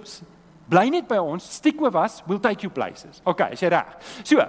bly 0.70 0.86
net 0.92 1.08
by 1.10 1.18
ons, 1.20 1.46
stick 1.58 1.80
with 1.80 1.96
us, 1.98 2.20
we'll 2.28 2.42
take 2.42 2.62
you 2.62 2.72
places. 2.72 3.20
Okay, 3.26 3.52
is 3.56 3.64
jy 3.64 3.72
reg? 3.74 3.96
So, 4.22 4.44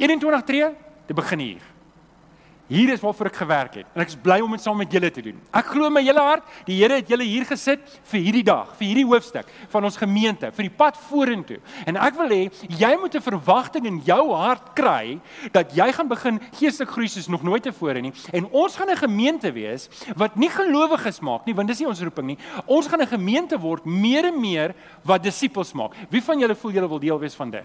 21 0.00 0.46
tree, 0.48 0.70
dit 1.06 1.16
begin 1.16 1.44
hier. 1.44 1.69
Hier 2.70 2.92
is 2.94 3.02
waarvoor 3.02 3.30
ek 3.30 3.38
gewerk 3.40 3.78
het 3.80 3.88
en 3.94 4.04
ek 4.04 4.12
is 4.12 4.18
bly 4.22 4.38
om 4.44 4.52
dit 4.54 4.62
saam 4.62 4.78
met 4.78 4.92
julle 4.94 5.10
te 5.10 5.24
doen. 5.24 5.38
Ek 5.52 5.72
glo 5.72 5.90
my 5.90 6.02
hele 6.04 6.22
hart, 6.22 6.46
die 6.68 6.78
Here 6.80 7.00
het 7.00 7.10
julle 7.10 7.26
hier 7.26 7.44
gesit 7.48 7.82
vir 8.12 8.22
hierdie 8.22 8.44
dag, 8.46 8.70
vir 8.78 8.86
hierdie 8.86 9.06
hoofstuk 9.10 9.50
van 9.72 9.84
ons 9.88 9.98
gemeente, 10.00 10.52
vir 10.54 10.68
die 10.68 10.72
pad 10.78 10.98
vorentoe. 11.08 11.58
En 11.90 11.98
ek 12.00 12.16
wil 12.20 12.30
hê 12.30 12.42
jy 12.78 12.92
moet 13.00 13.14
'n 13.14 13.26
verwagting 13.26 13.86
in 13.86 13.98
jou 14.06 14.32
hart 14.32 14.74
kry 14.74 15.20
dat 15.52 15.74
jy 15.74 15.90
gaan 15.92 16.08
begin 16.08 16.40
geestelik 16.54 16.90
groei 16.90 17.08
soos 17.08 17.28
nog 17.28 17.42
nooit 17.42 17.62
tevore 17.62 18.00
nie. 18.00 18.12
En 18.32 18.46
ons 18.52 18.76
gaan 18.76 18.90
'n 18.90 18.96
gemeente 18.96 19.52
wees 19.52 19.88
wat 20.16 20.36
nie 20.36 20.50
gelowiges 20.50 21.20
maak 21.20 21.46
nie, 21.46 21.54
want 21.54 21.68
dis 21.68 21.80
nie 21.80 21.88
ons 21.88 22.00
roeping 22.00 22.26
nie. 22.26 22.38
Ons 22.66 22.86
gaan 22.86 23.00
'n 23.00 23.06
gemeente 23.06 23.58
word 23.58 23.84
meer 23.84 24.24
en 24.26 24.40
meer 24.40 24.74
wat 25.04 25.22
disippels 25.22 25.72
maak. 25.72 25.92
Wie 26.10 26.22
van 26.22 26.38
julle 26.38 26.54
voel 26.54 26.72
julle 26.72 26.88
wil 26.88 27.00
deel 27.00 27.18
wees 27.18 27.34
van 27.34 27.50
dit? 27.50 27.64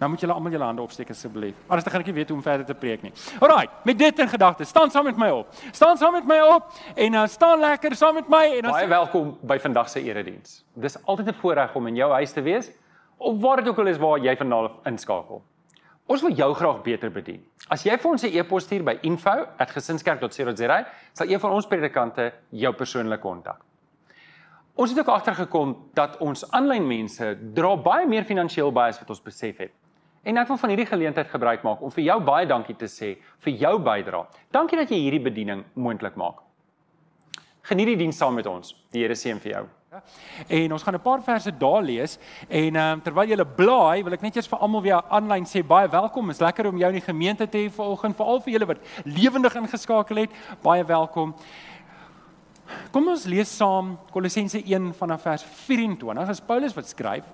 Nou 0.00 0.08
moet 0.10 0.22
julle 0.22 0.32
almal 0.32 0.54
julle 0.54 0.64
hande 0.64 0.80
opsteek 0.80 1.10
asseblief. 1.12 1.56
Anders 1.66 1.84
dan 1.84 1.92
gaan 1.92 2.00
ek 2.00 2.06
nie 2.08 2.14
weet 2.16 2.30
hoe 2.32 2.36
om 2.38 2.42
verder 2.42 2.64
te 2.64 2.74
preek 2.74 3.02
nie. 3.04 3.10
Alraai, 3.36 3.66
met 3.84 3.98
dit 4.00 4.22
in 4.24 4.28
gedagte, 4.32 4.64
staan 4.64 4.90
saam 4.90 5.04
met 5.04 5.18
my 5.20 5.28
op. 5.42 5.50
Staan 5.76 5.98
saam 6.00 6.14
met 6.16 6.24
my 6.24 6.38
op 6.54 6.70
en 6.94 7.18
uh, 7.20 7.26
staan 7.28 7.60
lekker 7.60 7.94
saam 7.94 8.16
met 8.16 8.28
my 8.32 8.40
en 8.56 8.62
dan 8.62 8.72
Baie 8.72 8.88
welkom 8.88 9.34
by 9.44 9.58
vandag 9.60 9.90
se 9.92 10.00
erediens. 10.00 10.62
Dis 10.72 10.96
altyd 11.04 11.28
'n 11.28 11.36
voorreg 11.42 11.74
om 11.76 11.86
in 11.86 12.00
jou 12.00 12.08
huis 12.12 12.32
te 12.32 12.40
wees 12.40 12.70
of 13.16 13.40
waar 13.40 13.56
dit 13.56 13.68
ook 13.68 13.78
al 13.78 13.86
is 13.86 13.98
waar 13.98 14.18
jy 14.18 14.36
vanaand 14.36 14.70
inskakel. 14.84 15.42
Ons 16.06 16.22
wil 16.22 16.32
jou 16.32 16.54
graag 16.54 16.82
beter 16.82 17.12
bedien. 17.12 17.44
As 17.68 17.84
jy 17.84 17.98
vir 17.98 18.10
ons 18.10 18.22
'n 18.22 18.32
e-pos 18.32 18.64
stuur 18.64 18.82
by 18.84 18.98
info@gesinskerk.co.za, 19.02 20.86
sal 21.12 21.28
een 21.28 21.40
van 21.40 21.50
ons 21.50 21.66
predikante 21.66 22.32
jou 22.48 22.72
persoonlik 22.72 23.20
kontak. 23.20 23.60
Ons 24.74 24.90
het 24.90 24.98
ook 24.98 25.08
agtergekom 25.08 25.76
dat 25.94 26.16
ons 26.18 26.50
aanlyn 26.50 26.86
mense 26.86 27.38
dra 27.54 27.76
baie 27.76 28.06
meer 28.06 28.24
finansiëel 28.24 28.72
baie 28.72 28.88
as 28.88 28.98
wat 28.98 29.10
ons 29.10 29.22
besef 29.22 29.58
het. 29.58 29.79
En 30.22 30.36
ek 30.36 30.48
wil 30.52 30.58
van 30.60 30.68
hierdie 30.68 30.88
geleentheid 30.88 31.28
gebruik 31.32 31.62
maak 31.64 31.80
om 31.80 31.92
vir 31.94 32.04
jou 32.04 32.18
baie 32.24 32.46
dankie 32.46 32.76
te 32.76 32.88
sê 32.92 33.14
vir 33.44 33.52
jou 33.62 33.78
bydrae. 33.80 34.26
Dankie 34.52 34.76
dat 34.76 34.90
jy 34.92 34.98
hierdie 35.06 35.22
bediening 35.24 35.64
moontlik 35.74 36.18
maak. 36.20 36.42
Geniet 37.70 37.92
die 37.92 38.00
diens 38.02 38.18
saam 38.20 38.36
met 38.36 38.48
ons. 38.50 38.74
Die 38.92 39.04
Here 39.04 39.16
seën 39.16 39.40
vir 39.40 39.52
jou. 39.52 39.66
En 40.48 40.72
ons 40.72 40.82
gaan 40.82 40.94
'n 40.94 41.02
paar 41.02 41.22
verse 41.22 41.50
daar 41.58 41.82
lees 41.82 42.18
en 42.48 42.76
ehm 42.76 42.92
um, 42.92 43.00
terwyl 43.00 43.28
jy 43.28 43.44
blaai, 43.56 44.04
wil 44.04 44.12
ek 44.12 44.22
net 44.22 44.36
eers 44.36 44.48
vir 44.48 44.58
almal 44.58 44.82
weer 44.82 45.02
aanlyn 45.10 45.44
sê 45.44 45.66
baie 45.66 45.88
welkom. 45.88 46.30
Is 46.30 46.40
lekker 46.40 46.66
om 46.66 46.78
jou 46.78 46.88
in 46.88 47.00
die 47.00 47.12
gemeente 47.12 47.48
te 47.48 47.58
hê 47.58 47.70
vanoggend, 47.70 48.16
veral 48.16 48.40
vir 48.40 48.52
julle 48.52 48.66
wat 48.66 48.78
lewendig 49.04 49.54
ingeskakel 49.54 50.16
het. 50.16 50.30
Baie 50.62 50.84
welkom. 50.84 51.34
Kom 52.92 53.08
ons 53.08 53.24
lees 53.24 53.56
saam 53.56 53.98
Kolossense 54.12 54.62
1 54.62 54.94
vanaf 54.94 55.22
vers 55.22 55.42
24. 55.42 56.26
Dit 56.26 56.28
is 56.28 56.40
Paulus 56.40 56.74
wat 56.74 56.86
skryf. 56.86 57.24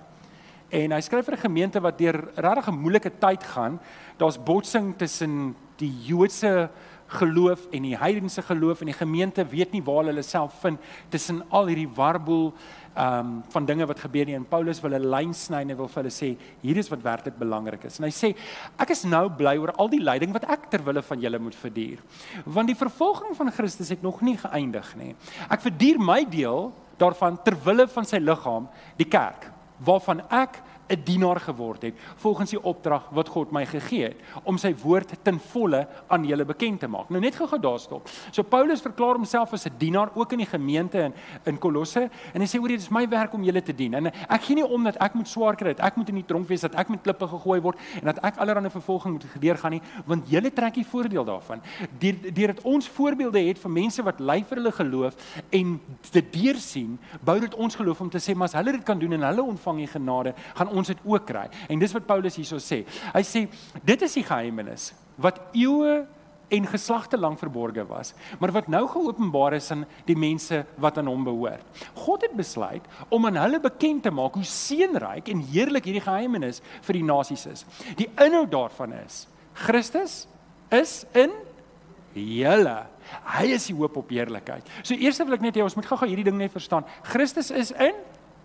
En 0.69 0.91
hy 0.91 0.99
skryf 1.01 1.25
vir 1.25 1.35
'n 1.35 1.47
gemeente 1.47 1.79
wat 1.79 1.97
deur 1.97 2.27
regtig 2.35 2.67
'n 2.67 2.81
moeilike 2.81 3.11
tyd 3.19 3.43
gaan. 3.43 3.79
Daar's 4.17 4.43
botsing 4.43 4.97
tussen 4.97 5.55
die 5.77 5.93
Joodse 6.03 6.69
geloof 7.07 7.67
en 7.71 7.85
die 7.87 7.97
heidense 7.97 8.41
geloof 8.41 8.81
en 8.81 8.85
die 8.91 8.97
gemeente 8.97 9.45
weet 9.47 9.71
nie 9.71 9.83
waar 9.83 10.03
hulle 10.09 10.21
self 10.21 10.59
vind 10.59 10.79
tussen 11.09 11.43
al 11.49 11.69
hierdie 11.71 11.89
warboel 11.95 12.53
ehm 12.97 13.19
um, 13.19 13.43
van 13.53 13.65
dinge 13.65 13.85
wat 13.85 13.99
gebeur 13.99 14.25
nie 14.25 14.35
en 14.35 14.45
Paulus 14.45 14.81
wil 14.81 14.95
'n 14.97 15.09
lyn 15.09 15.33
sny 15.33 15.61
en 15.61 15.69
hy 15.69 15.75
wil 15.75 15.87
vir 15.87 16.03
hulle 16.03 16.13
sê 16.13 16.35
hier 16.61 16.77
is 16.77 16.89
wat 16.89 17.03
werklik 17.03 17.37
belangrik 17.37 17.83
is. 17.83 17.99
En 17.99 18.05
hy 18.05 18.11
sê 18.11 18.35
ek 18.77 18.89
is 18.89 19.03
nou 19.03 19.29
bly 19.29 19.57
oor 19.57 19.71
al 19.77 19.87
die 19.87 20.03
lyding 20.03 20.33
wat 20.33 20.49
ek 20.49 20.69
ter 20.69 20.83
wille 20.83 21.01
van 21.01 21.19
julle 21.19 21.39
moet 21.39 21.55
verduur. 21.55 21.99
Want 22.45 22.67
die 22.67 22.75
vervolging 22.75 23.35
van 23.35 23.51
Christus 23.51 23.89
het 23.89 24.01
nog 24.01 24.21
nie 24.21 24.37
geëindig 24.37 24.95
nie. 24.95 25.15
Ek 25.49 25.61
verduur 25.61 25.99
my 25.99 26.25
deel 26.25 26.73
daarvan 26.97 27.37
ter 27.43 27.55
wille 27.63 27.87
van 27.87 28.05
sy 28.05 28.17
liggaam, 28.17 28.67
die 28.97 29.07
kerk 29.07 29.56
waarvan 29.85 30.21
ek 30.31 30.61
'n 30.89 31.01
dienaar 31.03 31.39
geword 31.39 31.81
het 31.81 31.93
volgens 32.15 32.49
die 32.49 32.63
opdrag 32.63 33.09
wat 33.11 33.27
God 33.27 33.51
my 33.51 33.65
gegee 33.65 34.03
het 34.03 34.17
om 34.43 34.57
sy 34.57 34.75
woord 34.75 35.11
ten 35.23 35.39
volle 35.39 35.87
aan 36.07 36.25
julle 36.25 36.45
bekend 36.45 36.79
te 36.79 36.87
maak. 36.87 37.09
Nou 37.09 37.21
net 37.21 37.35
gou-gou 37.35 37.59
daar 37.59 37.79
stop. 37.79 38.09
So 38.31 38.43
Paulus 38.43 38.81
verklaar 38.81 39.15
homself 39.15 39.53
as 39.53 39.65
'n 39.65 39.73
dienaar 39.77 40.09
ook 40.15 40.31
in 40.31 40.37
die 40.37 40.45
gemeente 40.45 40.99
in 40.99 41.13
in 41.43 41.57
Kolosse 41.57 42.09
en 42.33 42.41
hy 42.41 42.47
sê 42.47 42.59
hoor 42.59 42.67
dit 42.67 42.81
is 42.81 42.89
my 42.89 43.07
werk 43.09 43.33
om 43.33 43.43
julle 43.43 43.61
te 43.61 43.75
dien. 43.75 43.93
En 43.93 44.05
ek 44.07 44.41
gee 44.41 44.55
nie 44.55 44.65
om 44.65 44.83
dat 44.83 44.97
ek 44.97 45.13
moet 45.13 45.27
swaar 45.27 45.55
kry, 45.55 45.73
dat 45.73 45.85
ek 45.85 45.95
moet 45.95 46.09
in 46.09 46.15
die 46.15 46.25
tronk 46.25 46.47
wees, 46.47 46.61
dat 46.61 46.75
ek 46.75 46.89
met 46.89 47.01
klippe 47.01 47.27
gegooi 47.27 47.59
word 47.61 47.77
en 48.01 48.05
dat 48.05 48.19
ek 48.23 48.37
allerlei 48.37 48.69
vervolging 48.69 49.17
moet 49.17 49.25
gedeur 49.33 49.57
gaan 49.57 49.71
nie, 49.71 49.81
want 50.05 50.29
julle 50.29 50.51
trek 50.53 50.73
die 50.73 50.85
voordeel 50.85 51.25
daarvan. 51.25 51.61
Deur 51.99 52.15
deurdat 52.33 52.63
ons 52.63 52.87
voorbeelde 52.87 53.41
het 53.47 53.59
vir 53.59 53.71
mense 53.71 54.03
wat 54.03 54.19
ly 54.19 54.43
vir 54.43 54.57
hulle 54.57 54.71
geloof 54.71 55.15
en 55.49 55.79
dit 56.11 56.33
deursien, 56.33 56.97
bou 57.21 57.39
dit 57.39 57.55
ons 57.55 57.75
geloof 57.75 58.01
om 58.01 58.09
te 58.09 58.21
sê 58.21 58.35
maar 58.35 58.47
as 58.51 58.57
hulle 58.57 58.71
dit 58.71 58.83
kan 58.83 58.99
doen 58.99 59.17
en 59.17 59.27
hulle 59.29 59.43
ontvang 59.43 59.77
die 59.83 59.91
genade, 59.91 60.33
gaan 60.55 60.73
ons 60.77 60.93
dit 60.93 61.05
ook 61.05 61.25
kry. 61.27 61.47
En 61.69 61.79
dis 61.79 61.95
wat 61.95 62.07
Paulus 62.07 62.37
hierso 62.39 62.61
sê. 62.63 62.83
Hy 63.13 63.23
sê 63.25 63.47
dit 63.83 64.05
is 64.07 64.19
die 64.19 64.25
geheimenis 64.27 64.91
wat 65.17 65.41
eeue 65.57 66.05
en 66.47 66.67
geslagte 66.71 67.17
lank 67.19 67.39
verborge 67.41 67.83
was, 67.89 68.13
maar 68.39 68.53
wat 68.55 68.69
nou 68.71 68.85
geopenbaar 68.87 69.57
is 69.57 69.67
aan 69.73 69.83
die 70.07 70.15
mense 70.15 70.61
wat 70.79 70.97
aan 70.97 71.09
hom 71.11 71.25
behoort. 71.27 71.83
God 71.97 72.23
het 72.23 72.37
besluit 72.37 72.85
om 73.11 73.27
aan 73.27 73.39
hulle 73.41 73.59
bekend 73.63 74.05
te 74.07 74.13
maak 74.15 74.37
hoe 74.39 74.47
seënryk 74.47 75.27
en 75.33 75.43
heerlik 75.51 75.89
hierdie 75.89 76.05
geheimenis 76.05 76.61
vir 76.87 76.99
die 76.99 77.07
nasies 77.07 77.45
is. 77.51 77.65
Die 77.99 78.07
inhoud 78.15 78.51
daarvan 78.53 78.95
is 79.01 79.25
Christus 79.57 80.27
is 80.71 81.01
in 81.17 81.33
julle. 82.17 82.79
Hy 83.37 83.45
is 83.55 83.67
die 83.69 83.75
hoop 83.77 83.97
op 83.99 84.11
heerlikheid. 84.11 84.67
So 84.83 84.95
eers 84.95 85.19
wil 85.23 85.37
ek 85.37 85.43
net 85.45 85.57
hê 85.57 85.65
ons 85.65 85.75
moet 85.77 85.87
gou-gou 85.87 86.09
hierdie 86.09 86.27
ding 86.27 86.37
net 86.39 86.53
verstaan. 86.53 86.87
Christus 87.07 87.51
is 87.51 87.73
in 87.75 87.97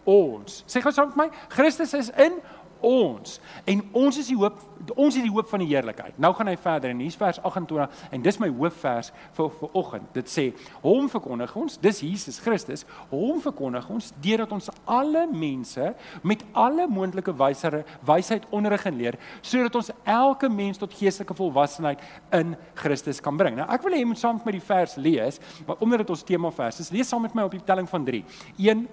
ons. 0.08 0.62
Sê 0.66 0.82
gou 0.82 0.92
saam 0.94 1.12
met 1.12 1.24
my, 1.24 1.28
Christus 1.52 1.94
is 1.98 2.10
in 2.20 2.40
ons 2.82 3.38
en 3.70 3.82
ons 3.96 4.18
is 4.18 4.28
die 4.28 4.36
hoop 4.36 4.58
ons 4.98 5.14
is 5.14 5.22
die 5.22 5.30
hoop 5.30 5.46
van 5.46 5.62
die 5.62 5.68
heerlikheid. 5.70 6.16
Nou 6.18 6.32
gaan 6.34 6.48
hy 6.50 6.56
verder 6.58 6.90
in 6.90 6.98
hierdie 6.98 7.18
vers 7.20 7.38
28 7.46 8.00
en 8.16 8.22
dis 8.24 8.38
my 8.42 8.48
hoofvers 8.50 9.12
vir 9.36 9.50
vir 9.60 9.76
oggend. 9.78 10.08
Dit 10.16 10.30
sê 10.30 10.48
hom 10.82 11.06
verkondig 11.12 11.52
ons, 11.58 11.76
dis 11.82 12.00
Jesus 12.02 12.40
Christus, 12.42 12.82
hom 13.12 13.38
verkondig 13.44 13.86
ons 13.94 14.10
deurdat 14.24 14.54
ons 14.56 14.70
alle 14.90 15.22
mense 15.30 15.92
met 16.26 16.42
alle 16.58 16.88
moontlike 16.90 17.34
wysere 17.38 17.84
wysheid 18.08 18.48
onderrig 18.50 18.88
en 18.90 18.98
leer 18.98 19.20
sodat 19.38 19.78
ons 19.78 19.92
elke 20.02 20.50
mens 20.50 20.82
tot 20.82 20.98
geestelike 20.98 21.36
volwassenheid 21.38 22.02
in 22.34 22.56
Christus 22.82 23.22
kan 23.22 23.38
bring. 23.38 23.60
Nou 23.60 23.68
ek 23.70 23.86
wil 23.86 23.94
hê 23.94 24.02
jy 24.02 24.10
moet 24.10 24.22
saam 24.22 24.40
met 24.40 24.50
my 24.50 24.56
die 24.58 24.66
vers 24.72 24.98
lees, 24.98 25.38
maar 25.68 25.78
omdat 25.78 26.02
dit 26.02 26.10
ons 26.16 26.26
tema 26.26 26.50
vers 26.50 26.82
is, 26.82 26.90
lees 26.90 27.06
saam 27.06 27.22
met 27.22 27.38
my 27.38 27.46
op 27.46 27.54
die 27.54 27.62
telling 27.66 27.86
van 27.86 28.02
3. 28.08 28.24
1 28.58 28.84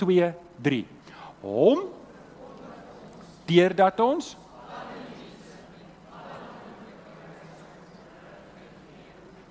2 0.00 0.32
3. 0.64 0.84
Hom 1.44 1.84
deurdat 3.50 4.00
ons 4.04 4.34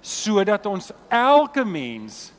sodat 0.09 0.65
ons 0.69 0.91
elke 1.11 1.65
mens 1.67 2.29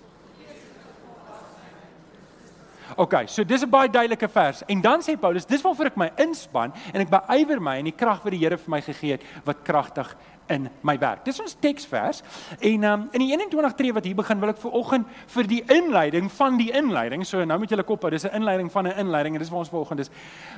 OK, 3.01 3.15
so 3.31 3.45
dis 3.45 3.63
'n 3.63 3.71
baie 3.71 3.89
duidelike 3.89 4.29
vers. 4.29 4.63
En 4.67 4.81
dan 4.81 5.01
sê 5.01 5.17
Paulus, 5.17 5.47
dis 5.47 5.63
waarvoor 5.63 5.87
ek 5.87 5.97
my 5.97 6.11
inspann 6.17 6.73
en 6.93 7.01
ek 7.01 7.09
beywer 7.09 7.61
my 7.61 7.79
in 7.79 7.85
die 7.85 7.97
krag 7.97 8.23
wat 8.23 8.33
die 8.33 8.39
Here 8.39 8.59
vir 8.59 8.71
my 8.71 8.81
gegee 8.81 9.13
het 9.13 9.23
wat 9.45 9.63
kragtig 9.63 10.17
in 10.51 10.69
my 10.87 10.97
werk. 10.99 11.25
Dis 11.25 11.41
ons 11.41 11.55
teksvers. 11.63 12.23
En 12.59 12.85
um, 12.85 13.07
in 13.17 13.25
die 13.25 13.31
21 13.33 13.75
tree 13.79 13.95
wat 13.97 14.07
hier 14.09 14.19
begin, 14.19 14.41
wil 14.43 14.53
ek 14.53 14.61
vir 14.63 14.77
oggend 14.81 15.07
vir 15.35 15.49
die 15.51 15.61
inleiding 15.71 16.31
van 16.37 16.59
die 16.61 16.71
inleiding, 16.77 17.25
so 17.27 17.45
nou 17.47 17.59
met 17.63 17.71
julle 17.71 17.87
kop 17.87 18.03
hou, 18.05 18.11
dis 18.11 18.27
'n 18.27 18.35
inleiding 18.41 18.71
van 18.73 18.89
'n 18.89 18.99
inleiding 19.05 19.35
en 19.35 19.41
dis 19.41 19.51
waar 19.51 19.65
ons 19.65 19.73
vanoggend 19.73 20.01
is. 20.01 20.11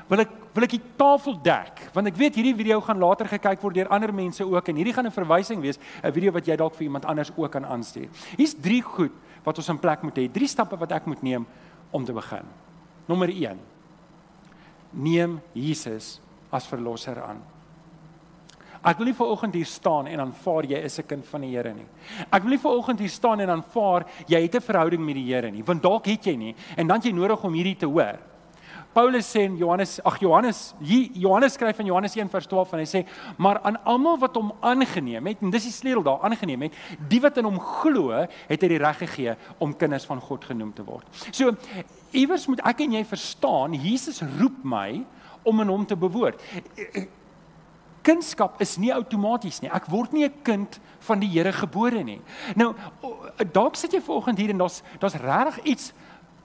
Wil 0.08 0.20
ek 0.20 0.30
wil 0.54 0.64
ek 0.64 0.70
die 0.70 0.82
tafel 0.96 1.38
dek, 1.42 1.90
want 1.92 2.06
ek 2.06 2.16
weet 2.16 2.34
hierdie 2.34 2.56
video 2.56 2.80
gaan 2.80 2.98
later 2.98 3.28
gekyk 3.28 3.60
word 3.62 3.74
deur 3.74 3.88
ander 3.88 4.12
mense 4.12 4.44
ook 4.44 4.68
en 4.68 4.76
hierdie 4.76 4.92
gaan 4.92 5.06
'n 5.06 5.12
verwysing 5.12 5.60
wees, 5.60 5.78
'n 6.02 6.12
video 6.12 6.32
wat 6.32 6.46
jy 6.46 6.56
dalk 6.56 6.74
vir 6.74 6.84
iemand 6.84 7.04
anders 7.04 7.30
ook 7.36 7.50
kan 7.50 7.64
aanstuur. 7.64 8.08
Hier's 8.36 8.54
drie 8.54 8.82
goed 8.82 9.12
wat 9.44 9.56
ons 9.58 9.68
in 9.68 9.78
plek 9.78 10.02
moet 10.02 10.16
hê. 10.16 10.30
Drie 10.30 10.48
stappe 10.48 10.76
wat 10.76 10.92
ek 10.92 11.06
moet 11.06 11.22
neem 11.22 11.46
om 11.90 12.04
te 12.04 12.12
begin. 12.12 12.46
Nommer 13.06 13.28
1. 13.28 13.58
Neem 14.92 15.40
Jesus 15.52 16.20
as 16.50 16.66
verlosser 16.66 17.22
aan. 17.22 17.51
Ek 18.82 18.98
wil 18.98 19.06
nie 19.06 19.14
ver 19.14 19.30
oggend 19.30 19.54
hier 19.54 19.68
staan 19.70 20.08
en 20.10 20.24
aanvaar 20.24 20.66
jy 20.66 20.78
is 20.82 20.98
'n 20.98 21.06
kind 21.06 21.24
van 21.24 21.40
die 21.40 21.54
Here 21.54 21.72
nie. 21.72 21.86
Ek 22.32 22.42
wil 22.42 22.50
nie 22.50 22.58
ver 22.58 22.70
oggend 22.70 22.98
hier 22.98 23.08
staan 23.08 23.40
en 23.40 23.50
aanvaar 23.50 24.06
jy 24.26 24.42
het 24.42 24.54
'n 24.56 24.60
verhouding 24.60 25.04
met 25.04 25.14
die 25.14 25.32
Here 25.32 25.50
nie, 25.50 25.62
want 25.62 25.82
dalk 25.82 26.06
het 26.06 26.24
jy 26.24 26.36
nie 26.36 26.54
en 26.76 26.86
dan 26.88 27.00
jy 27.00 27.12
nodig 27.12 27.44
om 27.44 27.52
hierdie 27.52 27.76
te 27.76 27.86
hoor. 27.86 28.18
Paulus 28.92 29.24
sê 29.24 29.44
in 29.44 29.56
Johannes, 29.56 30.00
ag 30.04 30.18
Johannes, 30.20 30.74
hier 30.80 31.08
Johannes 31.14 31.54
skryf 31.54 31.78
in 31.80 31.86
Johannes 31.86 32.14
1:12 32.16 32.72
en 32.72 32.78
hy 32.78 32.84
sê, 32.84 33.06
maar 33.38 33.60
aan 33.62 33.78
almal 33.84 34.18
wat 34.18 34.34
hom 34.36 34.52
aangeneem 34.60 35.26
het, 35.26 35.42
en 35.42 35.50
dis 35.50 35.64
die 35.64 35.72
sleutel 35.72 36.02
daar, 36.02 36.20
aangeneem 36.20 36.62
het, 36.62 36.72
die 37.08 37.20
wat 37.20 37.38
in 37.38 37.44
hom 37.44 37.58
glo, 37.58 38.10
het 38.48 38.60
hy 38.60 38.68
die 38.68 38.78
reg 38.78 38.98
gegee 38.98 39.36
om 39.58 39.72
kinders 39.72 40.04
van 40.04 40.20
God 40.20 40.44
genoem 40.44 40.72
te 40.74 40.84
word. 40.84 41.06
So 41.30 41.56
iewers 42.12 42.46
moet 42.48 42.60
ek 42.66 42.80
en 42.80 42.92
jy 42.92 43.04
verstaan, 43.04 43.72
Jesus 43.72 44.20
roep 44.38 44.62
my 44.62 45.04
om 45.42 45.60
in 45.60 45.68
hom 45.68 45.86
te 45.86 45.96
bewoord 45.96 46.40
kindskap 48.02 48.60
is 48.60 48.76
nie 48.78 48.92
outomaties 48.94 49.60
nie. 49.62 49.70
Ek 49.70 49.86
word 49.90 50.12
nie 50.12 50.24
'n 50.24 50.42
kind 50.42 50.80
van 51.00 51.20
die 51.20 51.28
Here 51.28 51.52
gebore 51.52 52.02
nie. 52.02 52.20
Nou 52.56 52.74
dalk 53.52 53.76
sit 53.76 53.92
jy 53.92 54.00
vanoggend 54.00 54.38
hier 54.38 54.50
en 54.50 54.58
daar's 54.58 54.82
daar's 54.98 55.14
regtig 55.14 55.64
iets 55.64 55.92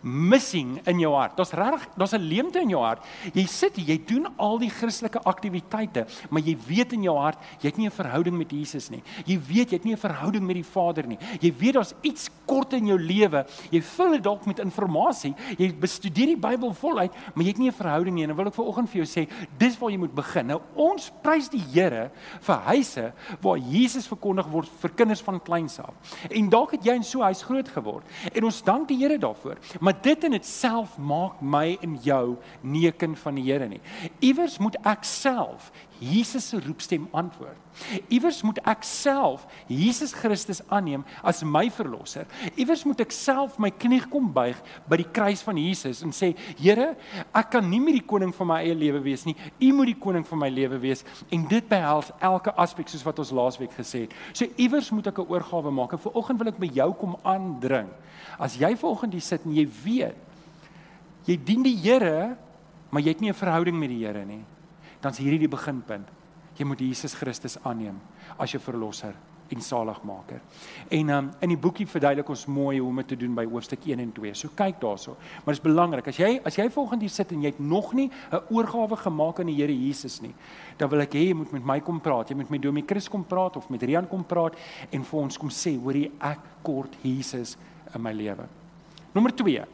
missing 0.08 0.80
in 0.88 1.00
jou 1.00 1.14
hart. 1.14 1.38
Daar's 1.38 1.52
regtig, 1.52 1.88
daar's 1.96 2.14
'n 2.14 2.22
leemte 2.22 2.60
in 2.60 2.70
jou 2.70 2.84
hart. 2.84 3.04
Jy 3.34 3.46
sit 3.46 3.76
hier, 3.76 3.86
jy 3.86 4.06
doen 4.06 4.28
al 4.38 4.58
die 4.58 4.70
Christelike 4.70 5.20
aktiwiteite, 5.24 6.08
maar 6.30 6.42
jy 6.42 6.58
weet 6.68 6.94
in 6.94 7.04
jou 7.04 7.18
hart, 7.18 7.38
jy 7.60 7.68
het 7.68 7.78
nie 7.78 7.88
'n 7.88 7.92
verhouding 7.92 8.38
met 8.38 8.52
Jesus 8.52 8.90
nie. 8.90 9.04
Jy 9.26 9.40
weet 9.48 9.70
jy 9.70 9.78
het 9.78 9.86
nie 9.86 9.94
'n 9.94 9.98
verhouding 9.98 10.46
met 10.46 10.56
die 10.56 10.64
Vader 10.64 11.08
nie. 11.08 11.18
Jy 11.40 11.54
weet 11.58 11.74
daar's 11.74 11.94
iets 12.02 12.30
kort 12.46 12.74
in 12.74 12.88
jou 12.88 13.00
lewe. 13.00 13.46
Jy 13.72 13.82
vul 13.82 14.12
dit 14.12 14.24
dalk 14.24 14.46
met 14.46 14.60
inligting. 14.60 15.36
Jy 15.58 15.74
bestudeer 15.80 16.32
die 16.34 16.40
Bybel 16.40 16.74
voluit, 16.74 17.12
maar 17.34 17.44
jy 17.44 17.52
het 17.52 17.58
nie 17.58 17.70
'n 17.70 17.74
verhouding 17.74 18.16
nie. 18.16 18.24
En 18.24 18.30
dan 18.30 18.38
wil 18.38 18.48
ek 18.48 18.54
vanoggend 18.54 18.90
vir 18.90 19.04
jou 19.04 19.08
sê, 19.08 19.30
dis 19.58 19.78
waar 19.78 19.92
jy 19.92 19.98
moet 19.98 20.16
begin. 20.16 20.48
Nou 20.48 20.62
ons 20.76 21.12
prys 21.22 21.50
die 21.50 21.64
Here 21.68 22.12
vir 22.42 22.56
huise 22.56 23.14
waar 23.42 23.58
Jesus 23.58 24.08
verkondig 24.08 24.48
word 24.48 24.70
vir 24.80 24.90
kinders 24.90 25.22
van 25.22 25.40
kleins 25.42 25.80
af. 25.80 25.94
En 26.30 26.50
dalk 26.50 26.72
het 26.72 26.84
jy 26.84 26.94
in 26.94 27.04
so 27.04 27.20
'n 27.20 27.24
huis 27.24 27.44
groot 27.44 27.68
geword. 27.68 28.06
En 28.34 28.44
ons 28.44 28.64
dank 28.64 28.88
die 28.88 28.98
Here 28.98 29.18
daarvoor. 29.18 29.58
Maar 29.80 29.97
dit 30.04 30.24
in 30.24 30.34
itself 30.34 30.98
maak 30.98 31.42
my 31.42 31.78
en 31.82 31.98
jou 32.02 32.38
nie 32.62 32.88
'n 32.88 32.98
kind 32.98 33.20
van 33.20 33.36
die 33.36 33.52
Here 33.52 33.68
nie. 33.68 33.82
Iewers 34.20 34.58
moet 34.58 34.76
ek 34.84 35.04
self 35.04 35.72
Jesus 36.00 36.50
se 36.50 36.60
roepstem 36.60 37.08
antwoord. 37.12 37.58
Iewers 38.10 38.42
moet 38.46 38.60
ek 38.66 38.86
self 38.88 39.46
Jesus 39.70 40.14
Christus 40.18 40.62
aanneem 40.74 41.04
as 41.22 41.44
my 41.46 41.68
verlosser. 41.74 42.26
Iewers 42.56 42.84
moet 42.88 43.04
ek 43.06 43.14
self 43.14 43.58
my 43.62 43.70
knie 43.70 44.02
kom 44.10 44.30
buig 44.34 44.58
by 44.90 45.00
die 45.02 45.08
kruis 45.14 45.44
van 45.46 45.60
Jesus 45.62 46.02
en 46.06 46.14
sê, 46.16 46.34
Here, 46.58 46.94
ek 47.36 47.52
kan 47.54 47.66
nie 47.70 47.82
meer 47.84 48.00
die 48.00 48.08
koning 48.08 48.34
van 48.36 48.52
my 48.52 48.60
eie 48.66 48.76
lewe 48.78 49.02
wees 49.06 49.26
nie. 49.28 49.36
U 49.62 49.72
moet 49.78 49.94
die 49.94 50.00
koning 50.02 50.26
van 50.28 50.42
my 50.42 50.50
lewe 50.54 50.80
wees 50.82 51.06
en 51.34 51.46
dit 51.50 51.70
behels 51.70 52.12
elke 52.20 52.54
aspek 52.58 52.90
soos 52.90 53.06
wat 53.06 53.22
ons 53.22 53.34
laasweek 53.36 53.74
gesê 53.78 54.06
het. 54.08 54.16
So 54.34 54.50
iewers 54.58 54.92
moet 54.92 55.08
ek 55.08 55.20
'n 55.20 55.30
oorgawe 55.30 55.72
maak. 55.72 55.94
En 55.94 56.00
vanoggend 56.00 56.40
wil 56.40 56.48
ek 56.50 56.60
by 56.60 56.70
jou 56.74 56.94
kom 56.94 57.16
aandring. 57.24 57.90
As 58.40 58.58
jy 58.58 58.76
vanoggend 58.76 59.14
hier 59.14 59.22
sit 59.22 59.46
en 59.46 59.54
jy 59.54 59.68
weet 59.84 60.16
jy 61.28 61.38
dien 61.44 61.64
die 61.64 61.76
Here, 61.76 62.38
maar 62.90 63.02
jy 63.02 63.10
het 63.10 63.22
nie 63.22 63.30
'n 63.30 63.34
verhouding 63.34 63.78
met 63.78 63.90
die 63.90 64.06
Here 64.06 64.26
nie, 64.26 64.44
dan 65.02 65.12
is 65.12 65.18
hierdie 65.18 65.46
die 65.46 65.52
beginpunt. 65.52 66.08
Jy 66.58 66.66
moet 66.66 66.80
Jesus 66.80 67.14
Christus 67.14 67.58
aanneem 67.64 68.00
as 68.38 68.52
jou 68.52 68.62
verlosser 68.62 69.14
en 69.54 69.62
saligmaker. 69.62 70.42
En 70.92 71.10
um, 71.10 71.30
in 71.40 71.54
die 71.54 71.60
boekie 71.60 71.88
verduidelik 71.88 72.30
ons 72.30 72.46
mooi 72.52 72.80
hoe 72.80 72.90
om 72.90 73.02
dit 73.02 73.10
te 73.14 73.18
doen 73.20 73.36
by 73.38 73.46
hoofstuk 73.48 73.86
1 73.88 74.02
en 74.04 74.12
2. 74.16 74.34
So 74.36 74.52
kyk 74.58 74.80
daarso. 74.82 75.16
Maar 75.44 75.56
dit 75.56 75.60
is 75.60 75.64
belangrik 75.64 76.10
as 76.12 76.20
jy 76.20 76.32
as 76.48 76.58
jy 76.60 76.68
volgende 76.74 77.08
hier 77.08 77.14
sit 77.14 77.32
en 77.36 77.46
jy 77.46 77.54
het 77.54 77.60
nog 77.60 77.94
nie 77.94 78.10
'n 78.32 78.42
oorgawe 78.54 78.98
gemaak 78.98 79.40
aan 79.40 79.48
die 79.48 79.56
Here 79.56 79.74
Jesus 79.74 80.22
nie, 80.22 80.34
dan 80.78 80.90
wil 80.90 81.02
ek 81.02 81.14
hê 81.14 81.28
jy 81.30 81.34
moet 81.34 81.52
met 81.52 81.66
my 81.66 81.80
kom 81.80 82.00
praat. 82.02 82.30
Jy 82.30 82.36
moet 82.36 82.50
met 82.50 82.62
Domie 82.62 82.86
Chris 82.86 83.08
kom 83.10 83.24
praat 83.24 83.58
of 83.58 83.70
met 83.70 83.84
Rian 83.84 84.08
kom 84.08 84.24
praat 84.24 84.56
en 84.92 85.04
vir 85.04 85.20
ons 85.20 85.38
kom 85.38 85.50
sê, 85.50 85.78
hoorie 85.80 86.12
ek 86.20 86.40
kort 86.64 86.96
Jesus 87.04 87.58
in 87.96 88.02
my 88.02 88.12
lewe. 88.12 88.48
Nommer 89.14 89.32
2. 89.32 89.66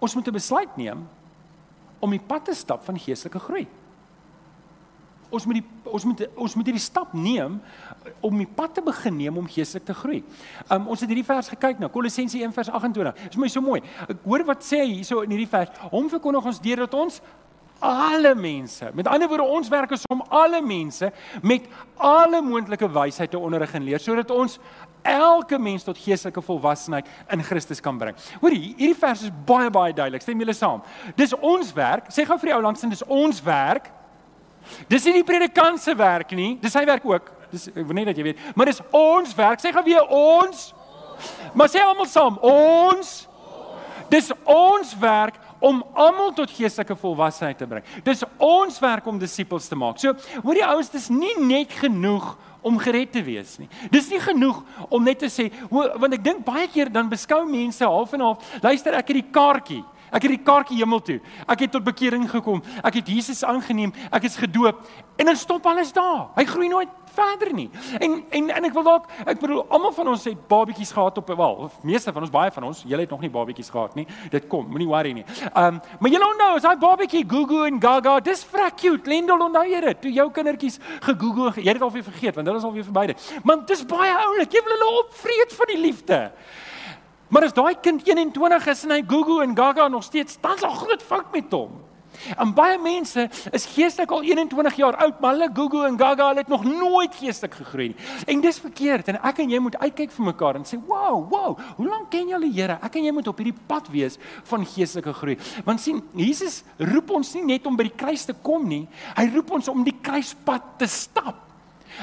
Ons 0.00 0.14
moet 0.14 0.28
'n 0.28 0.32
besluit 0.32 0.76
neem 0.76 1.08
om 2.00 2.10
die 2.10 2.22
pad 2.22 2.48
te 2.48 2.56
stap 2.56 2.84
van 2.86 2.98
geestelike 2.98 3.42
groei. 3.44 3.66
Ons 5.30 5.46
moet 5.46 5.60
die 5.60 5.66
ons 5.90 6.04
moet 6.06 6.22
ons 6.34 6.54
moet 6.58 6.68
hierdie 6.70 6.82
stap 6.82 7.12
neem 7.14 7.58
om 8.26 8.38
die 8.38 8.48
pad 8.50 8.74
te 8.78 8.82
begin 8.82 9.14
neem 9.16 9.36
om 9.38 9.46
geestelik 9.50 9.86
te 9.86 9.94
groei. 9.94 10.22
Um 10.74 10.88
ons 10.90 11.04
het 11.04 11.10
hierdie 11.10 11.26
vers 11.26 11.52
gekyk 11.52 11.78
nou 11.82 11.90
Kolossense 11.94 12.38
1 12.38 12.54
vers 12.56 12.72
28. 12.80 13.28
Dis 13.28 13.38
my 13.38 13.50
so 13.52 13.62
mooi. 13.62 13.78
Ek 14.08 14.26
hoor 14.26 14.44
wat 14.48 14.66
sê 14.66 14.82
hy 14.82 14.96
hierso 14.96 15.22
in 15.26 15.34
hierdie 15.34 15.50
vers. 15.50 15.70
Hom 15.92 16.10
verkondig 16.10 16.50
ons 16.50 16.62
deur 16.64 16.84
dat 16.86 16.98
ons 16.98 17.20
alle 17.80 18.34
mense. 18.34 18.90
Met 18.94 19.08
ander 19.08 19.28
woorde, 19.28 19.44
ons 19.44 19.68
werk 19.68 19.90
is 19.96 20.04
om 20.12 20.22
alle 20.28 20.60
mense 20.62 21.12
met 21.42 21.66
alle 21.96 22.42
moontlike 22.42 22.88
wysheid 22.92 23.30
te 23.30 23.38
onderrig 23.38 23.74
en 23.74 23.84
leer 23.84 24.02
sodat 24.02 24.30
ons 24.30 24.58
elke 25.02 25.58
mens 25.58 25.84
tot 25.84 25.98
geestelike 25.98 26.42
volwassenheid 26.44 27.08
in 27.32 27.42
Christus 27.44 27.80
kan 27.80 27.98
bring. 27.98 28.16
Hoor 28.40 28.52
hierdie 28.52 28.94
vers 28.98 29.24
is 29.24 29.32
baie 29.48 29.70
baie 29.72 29.94
duidelik. 29.96 30.22
Stem 30.22 30.42
julle 30.44 30.56
saam? 30.56 30.84
Dis 31.16 31.32
ons 31.36 31.72
werk. 31.76 32.12
Sê 32.12 32.26
gou 32.28 32.36
vir 32.40 32.52
die 32.52 32.56
ou 32.58 32.62
langs 32.64 32.84
en 32.84 32.92
dis 32.92 33.06
ons 33.08 33.42
werk. 33.44 33.88
Dis 34.92 35.06
nie 35.08 35.20
die 35.20 35.26
predikant 35.26 35.80
se 35.80 35.96
werk 35.96 36.34
nie. 36.36 36.54
Dis 36.60 36.76
sy 36.76 36.84
werk 36.88 37.06
ook. 37.08 37.32
Dis 37.50 37.70
ek 37.72 37.82
wil 37.82 37.96
net 37.96 38.12
dat 38.12 38.20
jy 38.20 38.28
weet. 38.30 38.44
Maar 38.54 38.70
dis 38.70 38.82
ons 38.94 39.34
werk. 39.38 39.62
Sê 39.62 39.72
gou 39.74 39.84
weer 39.86 40.04
ons. 40.14 40.68
Maar 41.54 41.68
sê 41.68 41.82
almal 41.84 42.08
saam, 42.08 42.38
ons. 42.44 43.14
Dis 44.10 44.30
ons 44.44 44.94
werk 45.00 45.38
om 45.60 45.82
almal 45.94 46.32
tot 46.36 46.50
geestelike 46.50 46.96
volwassenheid 46.96 47.58
te 47.60 47.68
bring. 47.68 47.84
Dis 48.04 48.24
ons 48.36 48.78
werk 48.80 49.06
om 49.06 49.18
disippels 49.20 49.68
te 49.68 49.78
maak. 49.78 50.00
So, 50.00 50.16
hoor 50.42 50.58
die 50.58 50.66
ouens, 50.66 50.90
dis 50.92 51.10
nie 51.12 51.36
net 51.40 51.72
genoeg 51.80 52.32
om 52.66 52.80
gered 52.80 53.12
te 53.12 53.22
wees 53.24 53.56
nie. 53.60 53.68
Dis 53.92 54.10
nie 54.12 54.20
genoeg 54.20 54.60
om 54.88 55.04
net 55.04 55.22
te 55.22 55.30
sê, 55.32 55.48
want 55.70 56.16
ek 56.16 56.24
dink 56.24 56.44
baie 56.44 56.68
keer 56.72 56.90
dan 56.92 57.08
beskou 57.12 57.44
mense 57.48 57.84
half 57.84 58.12
en 58.16 58.24
half, 58.24 58.52
luister 58.64 58.96
ek 58.98 59.12
het 59.12 59.20
die 59.20 59.30
kaartjie. 59.32 59.82
Ek 60.10 60.22
het 60.26 60.32
die 60.34 60.42
kaartjie 60.44 60.80
hemel 60.82 61.02
toe. 61.06 61.20
Ek 61.46 61.66
het 61.66 61.74
tot 61.74 61.84
bekering 61.86 62.28
gekom. 62.30 62.62
Ek 62.82 63.00
het 63.00 63.08
Jesus 63.08 63.44
aangeneem. 63.46 63.92
Ek 64.10 64.26
is 64.28 64.36
gedoop 64.36 64.82
en 65.16 65.26
dan 65.26 65.36
stop 65.36 65.66
alles 65.66 65.92
daar. 65.92 66.30
Hy 66.36 66.44
groei 66.48 66.68
nooit 66.68 66.88
verder 67.14 67.52
nie. 67.54 67.68
En 67.98 68.24
en 68.30 68.50
en 68.50 68.68
ek 68.68 68.74
wil 68.76 68.86
dalk 68.86 69.08
ek 69.26 69.40
bedoel 69.42 69.64
almal 69.68 69.92
van 69.92 70.12
ons 70.12 70.24
het 70.28 70.46
babetjies 70.48 70.92
gehad 70.94 71.18
op 71.18 71.32
wel, 71.32 71.56
of 71.66 71.82
meeste 71.86 72.12
van 72.12 72.22
ons 72.26 72.32
baie 72.32 72.52
van 72.54 72.68
ons, 72.70 72.82
julle 72.86 73.04
het 73.04 73.10
nog 73.10 73.24
nie 73.24 73.30
babetjies 73.30 73.70
gehad 73.70 73.94
nie. 73.98 74.06
Dit 74.32 74.46
kom, 74.52 74.68
moenie 74.70 74.88
worry 74.88 75.12
nie. 75.16 75.24
Ehm 75.50 75.74
um, 75.74 75.80
maar 76.00 76.14
julle 76.14 76.28
onthou, 76.28 76.50
as 76.56 76.66
daai 76.66 76.80
babetjie 76.80 77.24
Gugu 77.28 77.64
en 77.66 77.80
Gaga, 77.82 78.18
dis 78.24 78.44
vrek 78.52 78.78
cute. 78.80 79.10
Lendel 79.10 79.44
onthou 79.48 79.66
jy 79.68 79.82
dit? 79.86 80.00
Toe 80.06 80.12
jou 80.12 80.30
kindertjies 80.30 80.80
gegoogel, 81.00 81.52
jy 81.60 81.68
het 81.68 81.80
dit 81.80 81.86
al 81.86 81.94
weer 81.94 82.08
vergeet 82.08 82.34
want 82.38 82.46
hulle 82.46 82.62
is 82.62 82.68
al 82.68 82.74
weer 82.78 82.88
verby 82.88 83.06
dit. 83.12 83.30
Maar 83.44 83.64
dis 83.66 83.84
baie 83.86 84.16
oulik. 84.26 84.52
Jy 84.54 84.64
wil 84.66 84.76
hulle 84.78 85.04
opvreet 85.04 85.56
van 85.58 85.74
die 85.74 85.80
liefde. 85.80 86.20
Maar 87.30 87.46
as 87.46 87.54
daai 87.54 87.76
kind 87.78 88.02
21 88.06 88.66
is 88.72 88.82
en 88.84 88.96
hy 88.96 89.04
Gugu 89.06 89.38
en 89.44 89.54
Gaga 89.56 89.86
nog 89.88 90.02
steeds, 90.02 90.38
dan's 90.42 90.66
al 90.66 90.74
groot 90.74 91.02
fout 91.02 91.30
met 91.32 91.52
hom. 91.54 91.78
En 92.36 92.50
baie 92.54 92.78
mense 92.82 93.22
is 93.54 93.66
geestelik 93.70 94.10
al 94.10 94.24
21 94.26 94.76
jaar 94.80 94.96
oud, 95.04 95.20
maar 95.22 95.36
hulle 95.36 95.50
Google 95.54 95.86
en 95.86 95.98
Gaga 95.98 96.32
het 96.34 96.48
nog 96.50 96.64
nooit 96.64 97.14
geestelik 97.14 97.54
gegroei 97.54 97.88
nie. 97.92 98.08
En 98.26 98.42
dis 98.42 98.58
verkeerd 98.60 99.12
en 99.12 99.20
ek 99.30 99.42
en 99.44 99.52
jy 99.54 99.60
moet 99.62 99.78
uitkyk 99.78 100.10
vir 100.16 100.26
mekaar 100.26 100.58
en 100.58 100.66
sê, 100.66 100.78
"Wow, 100.86 101.30
wow, 101.30 101.58
hoe 101.76 101.88
lank 101.88 102.10
ken 102.10 102.28
jy 102.28 102.40
die 102.40 102.52
Here? 102.52 102.78
Ek 102.82 102.96
en 102.96 103.04
jy 103.04 103.12
moet 103.12 103.28
op 103.28 103.38
hierdie 103.38 103.60
pad 103.66 103.88
wees 103.88 104.18
van 104.44 104.66
geestelike 104.66 105.12
groei." 105.12 105.38
Want 105.64 105.80
sien, 105.80 106.02
Jesus 106.14 106.64
roep 106.78 107.10
ons 107.10 107.34
nie 107.34 107.44
net 107.44 107.66
om 107.66 107.76
by 107.76 107.82
die 107.82 107.96
kruis 107.96 108.24
te 108.24 108.34
kom 108.42 108.68
nie, 108.68 108.88
hy 109.16 109.30
roep 109.34 109.50
ons 109.50 109.68
om 109.68 109.84
die 109.84 109.96
kruispad 110.02 110.62
te 110.78 110.86
stap. 110.86 111.49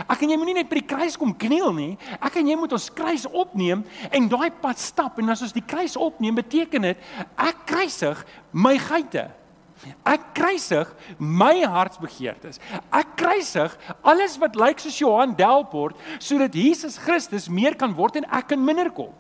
Ek 0.05 0.23
en 0.23 0.33
jy 0.33 0.37
moenie 0.39 0.57
net 0.59 0.69
by 0.69 0.81
die 0.81 0.89
kruis 0.89 1.17
kom 1.19 1.33
kniel 1.39 1.71
nie. 1.75 1.95
Ek 2.19 2.39
en 2.41 2.51
jy 2.51 2.57
moet 2.59 2.75
ons 2.77 2.89
kruis 2.93 3.25
opneem 3.29 3.83
en 4.11 4.29
daai 4.31 4.49
pad 4.61 4.81
stap. 4.81 5.19
En 5.21 5.33
as 5.33 5.43
ons 5.45 5.55
die 5.55 5.65
kruis 5.65 5.97
opneem, 5.99 6.37
beteken 6.37 6.89
dit 6.91 7.11
ek 7.47 7.65
kruisig 7.69 8.23
my 8.51 8.77
geite. 8.81 9.29
Ek 10.07 10.31
kruisig 10.37 10.89
my 11.21 11.61
hartsbegeertes. 11.61 12.57
Ek 12.89 13.13
kruisig 13.19 13.75
alles 14.01 14.37
wat 14.41 14.57
lyk 14.57 14.81
soos 14.81 14.97
Johan 14.99 15.35
Delport 15.37 15.99
sodat 16.17 16.57
Jesus 16.57 16.97
Christus 17.01 17.45
meer 17.49 17.77
kan 17.77 17.93
word 17.97 18.17
en 18.21 18.29
ek 18.33 18.51
kan 18.53 18.63
minder 18.63 18.89
kom. 18.93 19.13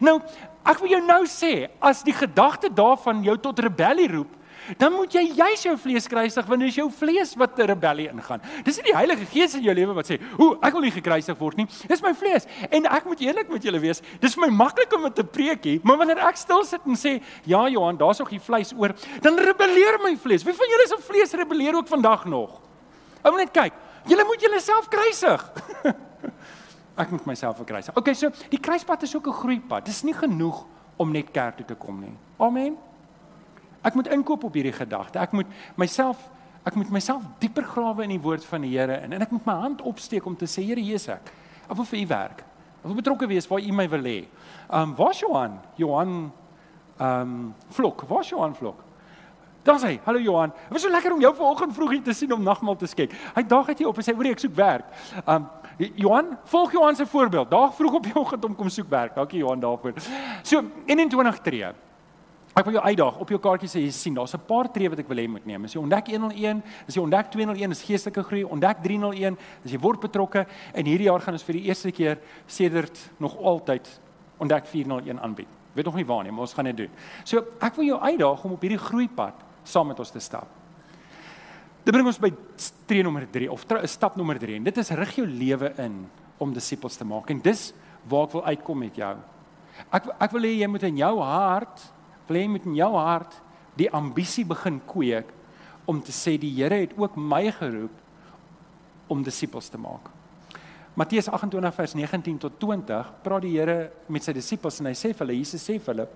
Nou, 0.00 0.20
ek 0.64 0.80
wil 0.80 0.94
jou 0.94 1.02
nou 1.04 1.24
sê, 1.28 1.68
as 1.82 2.04
die 2.06 2.14
gedagte 2.14 2.70
daarvan 2.70 3.24
jou 3.26 3.34
tot 3.42 3.58
rebellie 3.64 4.08
roep, 4.12 4.30
dan 4.78 4.92
moet 4.92 5.12
jy 5.12 5.22
juis 5.36 5.62
jou 5.62 5.74
vlees 5.78 6.06
kruisig 6.08 6.46
want 6.46 6.60
dit 6.60 6.68
is 6.68 6.78
jou 6.78 6.88
vlees 6.90 7.34
wat 7.36 7.58
'n 7.58 7.66
rebellie 7.66 8.08
ingaan. 8.08 8.40
Dis 8.64 8.76
nie 8.76 8.92
die 8.92 8.96
Heilige 8.96 9.26
Gees 9.26 9.54
in 9.54 9.62
jou 9.62 9.74
lewe 9.74 9.94
wat 9.94 10.06
sê, 10.06 10.20
"Ooh, 10.38 10.58
ek 10.62 10.72
wil 10.72 10.82
nie 10.82 10.90
gekruisig 10.90 11.38
word 11.38 11.56
nie." 11.56 11.66
Dis 11.88 12.02
my 12.02 12.14
vlees. 12.14 12.46
En 12.70 12.86
ek 12.86 13.04
moet 13.04 13.20
eerlik 13.20 13.48
met 13.48 13.62
julle 13.62 13.80
wees, 13.80 14.02
dis 14.20 14.34
vir 14.34 14.46
my 14.46 14.64
maklik 14.64 14.92
om 14.92 15.12
te 15.12 15.24
preekie, 15.24 15.80
maar 15.82 15.96
wanneer 15.96 16.18
ek 16.18 16.36
stil 16.36 16.64
sit 16.64 16.80
en 16.86 16.94
sê, 16.94 17.22
"Ja, 17.44 17.68
Johan, 17.68 17.96
daar's 17.96 18.18
nog 18.18 18.30
die 18.30 18.40
vleis 18.40 18.72
oor," 18.76 18.94
dan 19.20 19.38
rebelleer 19.38 19.98
my 20.02 20.16
vlees. 20.16 20.44
Wie 20.44 20.54
van 20.54 20.66
julle 20.68 20.86
se 20.88 20.96
vlees 21.02 21.32
rebelleer 21.32 21.74
ook 21.74 21.88
vandag 21.88 22.24
nog? 22.24 22.60
Ou 23.24 23.36
net 23.36 23.50
kyk, 23.50 23.72
julle 24.06 24.24
moet 24.24 24.40
julleself 24.40 24.88
kruisig. 24.88 25.52
ek 27.02 27.10
moet 27.10 27.24
myself 27.26 27.56
verkruisig. 27.56 27.96
Okay, 27.96 28.14
so 28.14 28.30
die 28.50 28.60
kruispad 28.60 29.02
is 29.02 29.16
ook 29.16 29.26
'n 29.26 29.32
groeipad. 29.32 29.84
Dis 29.84 30.02
nie 30.02 30.14
genoeg 30.14 30.66
om 30.96 31.10
net 31.10 31.30
kerk 31.30 31.56
toe 31.56 31.66
te 31.66 31.74
kom 31.74 32.00
nie. 32.00 32.14
Amen. 32.38 32.76
Ek 33.84 33.94
moet 33.94 34.08
inkoop 34.08 34.44
op 34.44 34.54
hierdie 34.56 34.74
gedagte. 34.74 35.20
Ek 35.20 35.32
moet 35.36 35.50
myself 35.80 36.30
ek 36.64 36.78
moet 36.80 36.88
myself 36.88 37.24
dieper 37.42 37.66
grawe 37.68 38.06
in 38.06 38.14
die 38.14 38.22
woord 38.24 38.44
van 38.48 38.62
die 38.64 38.70
Here 38.72 38.96
in 39.04 39.12
en 39.12 39.22
ek 39.22 39.32
moet 39.34 39.44
my 39.44 39.56
hand 39.66 39.82
opsteek 39.84 40.24
om 40.24 40.36
te 40.36 40.48
sê 40.48 40.64
Here 40.64 40.80
Jesus 40.80 41.10
ek 41.12 41.28
ek 41.68 41.76
wil 41.76 41.88
vir 41.88 42.00
u 42.00 42.06
werk. 42.08 42.40
Ek 42.80 42.86
wil 42.88 42.96
betrokke 43.00 43.28
wees 43.28 43.48
waar 43.48 43.60
u 43.60 43.72
my 43.72 43.86
wil 43.92 44.08
hê. 44.08 44.18
Um 44.72 44.94
waar 44.96 45.12
Johan? 45.16 45.60
Johan 45.76 46.32
um 47.00 47.54
Vlok. 47.76 48.06
Waar 48.08 48.24
Johan 48.24 48.56
Vlok? 48.56 48.82
Dan 49.64 49.78
sê, 49.80 49.98
"Hallo 50.04 50.18
Johan. 50.20 50.50
Dit 50.50 50.72
was 50.72 50.82
so 50.82 50.90
lekker 50.90 51.12
om 51.12 51.20
jou 51.20 51.34
vanoggend 51.34 51.72
vroeg 51.74 51.90
hier 51.90 52.02
te 52.02 52.12
sien 52.12 52.32
om 52.32 52.42
nagmaal 52.42 52.76
te 52.76 52.86
skep." 52.86 53.12
Hy 53.34 53.42
daag 53.42 53.66
het 53.66 53.78
jy 53.78 53.86
op 53.86 53.96
en 53.96 54.04
sê, 54.04 54.16
"Oor 54.16 54.26
ek 54.26 54.38
soek 54.38 54.54
werk." 54.54 54.84
Um 55.26 55.48
Johan, 55.78 56.38
volg 56.44 56.72
Johan 56.72 56.96
se 56.96 57.06
voorbeeld. 57.06 57.50
Daag 57.50 57.74
vroeg 57.74 57.92
op 57.92 58.02
die 58.02 58.14
oggend 58.16 58.44
om 58.44 58.54
kom 58.54 58.68
soek 58.68 58.88
werk. 58.88 59.14
Dankie 59.14 59.38
Johan 59.38 59.60
daarvoor. 59.60 59.92
So 60.42 60.62
21 60.86 61.38
tree. 61.40 61.72
Ek 62.54 62.68
wil 62.68 62.76
jou 62.76 62.84
uitdaag 62.84 63.16
op 63.18 63.30
jou 63.32 63.38
kaartjie 63.42 63.66
sê 63.66 63.80
jy 63.82 63.90
sien 63.90 64.14
daar's 64.14 64.34
'n 64.34 64.46
paar 64.46 64.70
tree 64.70 64.88
wat 64.88 64.98
ek 64.98 65.08
wil 65.08 65.18
hê 65.18 65.28
moet 65.28 65.44
neem. 65.44 65.64
As 65.64 65.72
jy 65.74 65.80
ontdek 65.80 66.06
101, 66.06 66.62
as 66.86 66.94
jy 66.94 67.02
ontdek 67.02 67.30
201 67.30 67.70
is 67.70 67.82
geestelike 67.82 68.22
groei, 68.22 68.44
ontdek 68.44 68.82
301 68.82 69.36
as 69.64 69.70
jy 69.72 69.78
word 69.78 70.00
betrokke 70.00 70.46
en 70.72 70.86
hierdie 70.86 71.10
jaar 71.10 71.20
gaan 71.20 71.34
ons 71.34 71.42
vir 71.42 71.54
die 71.54 71.64
eerste 71.64 71.90
keer 71.90 72.18
sedert 72.46 73.10
nog 73.18 73.36
altyd 73.36 74.00
ontdek 74.38 74.66
401 74.66 75.20
aanbied. 75.20 75.48
Weet 75.74 75.84
nog 75.84 75.96
nie 75.96 76.06
waar 76.06 76.22
nie, 76.22 76.30
maar 76.30 76.46
ons 76.46 76.54
gaan 76.54 76.64
dit 76.64 76.76
doen. 76.76 76.90
So 77.24 77.38
ek 77.60 77.74
wil 77.74 77.84
jou 77.84 78.00
uitdaag 78.00 78.44
om 78.44 78.52
op 78.52 78.60
hierdie 78.60 78.78
groeipad 78.78 79.34
saam 79.64 79.88
met 79.88 79.98
ons 79.98 80.10
te 80.10 80.20
stap. 80.20 80.46
Dit 81.84 81.92
bring 81.92 82.06
ons 82.06 82.20
by 82.20 82.30
tree 82.86 83.02
nommer 83.02 83.26
3 83.30 83.50
of 83.50 83.66
stap 83.84 84.16
nommer 84.16 84.38
3 84.38 84.56
en 84.56 84.64
dit 84.64 84.78
is 84.78 84.90
rig 84.90 85.16
jou 85.16 85.26
lewe 85.26 85.74
in 85.78 86.06
om 86.38 86.52
disippels 86.52 86.96
te 86.96 87.04
maak 87.04 87.30
en 87.30 87.40
dis 87.40 87.72
waar 88.08 88.28
ek 88.28 88.32
wil 88.32 88.44
uitkom 88.44 88.78
met 88.78 88.96
jou. 88.96 89.16
Ek 89.90 90.06
ek 90.20 90.32
wil 90.32 90.42
hê 90.42 90.54
jy 90.60 90.68
moet 90.70 90.82
in 90.82 90.96
jou 90.96 91.20
hart, 91.20 91.82
wil 92.28 92.40
jy 92.40 92.48
met 92.48 92.66
in 92.68 92.76
jou 92.78 92.90
hart 92.96 93.40
die 93.78 93.90
ambisie 93.90 94.44
begin 94.48 94.80
kweek 94.86 95.30
om 95.90 96.00
te 96.02 96.12
sê 96.14 96.36
die 96.40 96.52
Here 96.56 96.80
het 96.84 96.94
ook 96.96 97.16
my 97.20 97.50
geroep 97.52 98.02
om 99.12 99.22
disippels 99.22 99.68
te 99.68 99.78
maak. 99.78 100.08
Matteus 100.94 101.28
28 101.28 101.74
vers 101.74 101.94
19 101.98 102.38
tot 102.46 102.60
20 102.62 103.10
praat 103.24 103.42
die 103.44 103.56
Here 103.56 103.90
met 104.08 104.24
sy 104.24 104.32
disippels 104.36 104.78
en 104.80 104.88
hy 104.92 104.94
sê 104.96 105.10
vir 105.12 105.26
hulle 105.26 105.40
Jesus 105.40 105.64
sê 105.66 105.78
vir 105.78 105.92
hulle 105.94 106.08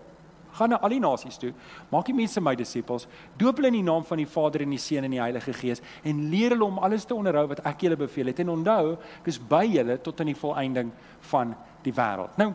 gaan 0.58 0.72
na 0.72 0.78
al 0.80 0.94
die 0.94 1.02
nasies 1.02 1.36
toe 1.38 1.50
maak 1.90 2.06
die 2.08 2.16
mense 2.16 2.40
my 2.40 2.54
disippels 2.56 3.04
doop 3.38 3.58
hulle 3.60 3.68
in 3.68 3.80
die 3.80 3.86
naam 3.86 4.06
van 4.08 4.22
die 4.22 4.28
Vader 4.30 4.64
en 4.64 4.72
die 4.72 4.80
Seun 4.80 5.04
en 5.04 5.12
die 5.12 5.20
Heilige 5.20 5.52
Gees 5.52 5.82
en 6.06 6.22
leer 6.32 6.54
hulle 6.54 6.68
om 6.70 6.78
alles 6.82 7.04
te 7.04 7.16
onderhou 7.16 7.48
wat 7.52 7.64
ek 7.68 7.84
julle 7.84 7.98
beveel 8.00 8.30
het. 8.32 8.40
En 8.40 8.54
onthou 8.56 8.94
ek 9.20 9.32
is 9.34 9.40
by 9.50 9.64
julle 9.68 9.98
tot 10.02 10.22
aan 10.22 10.32
die 10.32 10.38
volëinding 10.38 10.92
van 11.32 11.52
die 11.84 11.94
wêreld. 11.94 12.38
Nou 12.40 12.52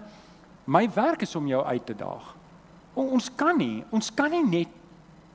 my 0.74 0.88
werk 0.96 1.28
is 1.28 1.36
om 1.36 1.48
jou 1.52 1.60
uit 1.60 1.86
te 1.86 1.96
daag 2.00 2.32
ons 2.96 3.30
kan 3.36 3.58
nie 3.58 3.84
ons 3.92 4.12
kan 4.12 4.32
nie 4.32 4.44
net 4.44 4.70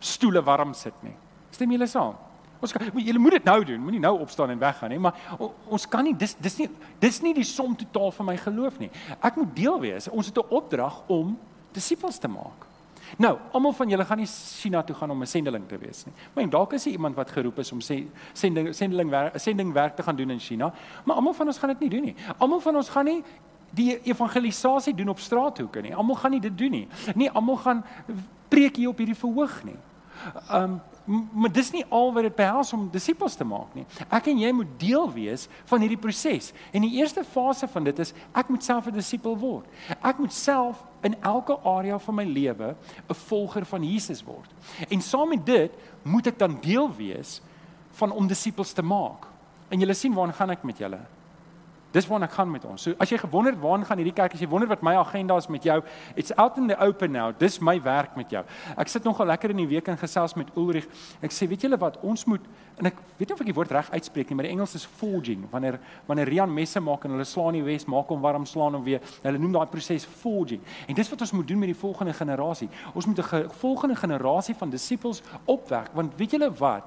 stoele 0.01 0.43
warm 0.45 0.75
sit 0.75 0.95
nie 1.03 1.15
stem 1.51 1.71
julle 1.71 1.87
saam 1.87 2.15
Ons 2.59 2.75
kan 2.75 2.89
julle 2.91 3.21
moet 3.23 3.37
dit 3.39 3.45
nou 3.47 3.59
doen, 3.65 3.83
moenie 3.83 4.01
nou 4.03 4.17
opstaan 4.25 4.51
en 4.51 4.59
weggaan 4.59 4.91
nie, 4.91 4.99
maar 4.99 5.15
o, 5.39 5.53
ons 5.71 5.85
kan 5.91 6.03
nie 6.03 6.15
dis 6.19 6.35
dis 6.43 6.57
nie 6.59 6.67
dis 6.99 7.21
nie 7.23 7.35
die 7.37 7.47
som 7.47 7.77
totaal 7.79 8.11
van 8.17 8.33
my 8.33 8.35
geloof 8.43 8.81
nie. 8.83 8.91
Ek 9.23 9.39
moet 9.39 9.53
deel 9.55 9.79
wees. 9.85 10.09
Ons 10.11 10.33
het 10.33 10.39
'n 10.39 10.51
opdrag 10.51 11.05
om 11.07 11.39
disippels 11.73 12.19
te 12.19 12.29
maak. 12.29 12.67
Nou, 13.17 13.39
almal 13.53 13.73
van 13.73 13.89
julle 13.89 14.05
gaan 14.05 14.19
nie 14.19 14.27
China 14.27 14.83
toe 14.83 14.97
gaan 14.97 15.11
om 15.11 15.23
'n 15.23 15.27
sendeling 15.27 15.69
te 15.69 15.79
wees 15.79 16.05
nie. 16.07 16.15
Maar 16.35 16.51
dalk 16.51 16.73
is 16.73 16.85
jy 16.85 16.93
iemand 16.93 17.15
wat 17.15 17.31
geroep 17.31 17.59
is 17.59 17.73
om 17.73 17.79
sê 17.79 18.07
sending 18.33 18.75
sendeling 18.75 19.11
werk 19.11 19.39
sending 19.39 19.73
werk 19.73 19.97
te 19.97 20.03
gaan 20.03 20.17
doen 20.17 20.31
in 20.31 20.41
China, 20.41 20.73
maar 21.05 21.17
almal 21.17 21.33
van 21.33 21.47
ons 21.47 21.59
gaan 21.59 21.69
dit 21.69 21.81
nie 21.81 21.91
doen 21.91 22.03
nie. 22.03 22.17
Almal 22.39 22.61
van 22.61 22.77
ons 22.77 22.89
gaan 22.89 23.05
nie 23.05 23.25
die 23.71 23.99
evangelisasie 24.03 24.95
doen 24.95 25.09
op 25.09 25.21
straathoeke 25.21 25.81
nie. 25.81 25.95
Almal 25.95 26.17
gaan 26.17 26.31
nie 26.31 26.41
dit 26.41 26.59
doen 26.59 26.71
nie. 26.71 26.89
Nie 27.15 27.31
almal 27.31 27.57
gaan 27.57 27.85
preek 28.49 28.77
hier 28.77 28.89
op 28.89 28.99
hierdie 28.99 29.19
verhoog 29.19 29.65
nie. 29.65 29.77
Um, 30.53 30.81
maar 31.09 31.53
dis 31.53 31.71
nie 31.73 31.85
al 31.89 32.11
wat 32.13 32.27
dit 32.27 32.35
behels 32.37 32.73
om 32.77 32.89
disippels 32.93 33.37
te 33.39 33.45
maak 33.49 33.73
nie. 33.77 33.87
Ek 34.13 34.27
en 34.29 34.41
jy 34.43 34.51
moet 34.53 34.75
deel 34.81 35.07
wees 35.15 35.47
van 35.71 35.81
hierdie 35.81 36.01
proses. 36.01 36.51
En 36.73 36.85
die 36.85 36.99
eerste 36.99 37.25
fase 37.25 37.69
van 37.73 37.87
dit 37.89 38.03
is 38.05 38.13
ek 38.37 38.51
moet 38.53 38.65
self 38.65 38.87
'n 38.87 38.93
disipel 38.99 39.39
word. 39.39 39.65
Ek 40.05 40.19
moet 40.19 40.33
self 40.33 40.85
in 41.03 41.17
elke 41.23 41.57
area 41.65 41.99
van 41.99 42.15
my 42.15 42.25
lewe 42.25 42.77
'n 43.09 43.15
volger 43.15 43.65
van 43.65 43.85
Jesus 43.85 44.23
word. 44.23 44.51
En 44.91 45.01
saam 45.01 45.29
met 45.29 45.47
dit 45.47 45.73
moet 46.03 46.27
ek 46.27 46.39
dan 46.39 46.59
deel 46.61 46.93
wees 46.97 47.41
van 47.91 48.13
om 48.13 48.27
disippels 48.27 48.73
te 48.73 48.83
maak. 48.83 49.27
En 49.69 49.81
julle 49.81 49.95
sien 49.95 50.15
waar 50.15 50.33
gaan 50.33 50.51
ek 50.51 50.63
met 50.63 50.79
julle? 50.79 51.01
Dis 51.93 52.05
waarna 52.05 52.27
ek 52.29 52.35
gaan 52.37 52.51
met 52.53 52.65
ons. 52.69 52.83
So 52.85 52.93
as 53.01 53.09
jy 53.09 53.17
gewonder 53.23 53.55
het 53.55 53.61
waarna 53.63 53.87
gaan 53.89 53.97
hierdie 53.97 54.13
kerk, 54.13 54.35
as 54.37 54.43
jy 54.43 54.49
wonder 54.53 54.69
wat 54.69 54.83
my 54.85 54.93
agenda 55.01 55.39
is 55.41 55.47
met 55.49 55.65
jou, 55.65 55.79
it's 56.21 56.35
out 56.37 56.59
in 56.61 56.69
the 56.69 56.77
open 56.85 57.15
now. 57.17 57.33
Dis 57.33 57.57
my 57.65 57.79
werk 57.83 58.17
met 58.17 58.29
jou. 58.35 58.43
Ek 58.77 58.93
sit 58.93 59.07
nogal 59.09 59.31
lekker 59.31 59.55
in 59.55 59.63
die 59.63 59.69
week 59.71 59.89
in 59.89 59.97
gesels 59.97 60.37
met 60.37 60.51
Ulrich. 60.55 60.85
Ek 61.25 61.33
sê, 61.33 61.49
weet 61.49 61.65
julle 61.65 61.79
wat, 61.81 61.97
ons 62.05 62.27
moet 62.29 62.45
en 62.79 62.91
ek 62.91 63.01
weet 63.19 63.33
nie 63.33 63.35
of 63.35 63.41
ek 63.41 63.49
die 63.49 63.57
woord 63.57 63.73
reg 63.75 63.89
uitspreek 63.91 64.29
nie, 64.29 64.37
maar 64.39 64.47
die 64.47 64.53
Engels 64.53 64.77
is 64.77 64.85
forging. 65.01 65.49
Wanneer 65.51 65.81
wanneer 66.07 66.29
Rian 66.29 66.53
messe 66.55 66.81
maak 66.85 67.09
en 67.09 67.17
hulle 67.17 67.27
slaan 67.27 67.57
die 67.57 67.65
Wes, 67.65 67.89
maak 67.89 68.13
hom 68.13 68.21
warm, 68.23 68.45
slaan 68.47 68.77
hom 68.77 68.85
weer. 68.85 69.01
Hulle 69.25 69.41
noem 69.41 69.57
daai 69.57 69.73
proses 69.73 70.05
forging. 70.21 70.61
En 70.87 70.95
dis 70.95 71.11
wat 71.11 71.25
ons 71.25 71.35
moet 71.41 71.49
doen 71.49 71.65
met 71.65 71.73
die 71.73 71.81
volgende 71.81 72.13
generasie. 72.15 72.69
Ons 72.93 73.09
moet 73.09 73.19
'n 73.19 73.29
ge 73.33 73.47
volgende 73.65 73.97
generasie 73.97 74.55
van 74.55 74.71
disippels 74.71 75.23
opwek, 75.47 75.89
want 75.95 76.15
weet 76.17 76.31
julle 76.31 76.53
wat? 76.53 76.85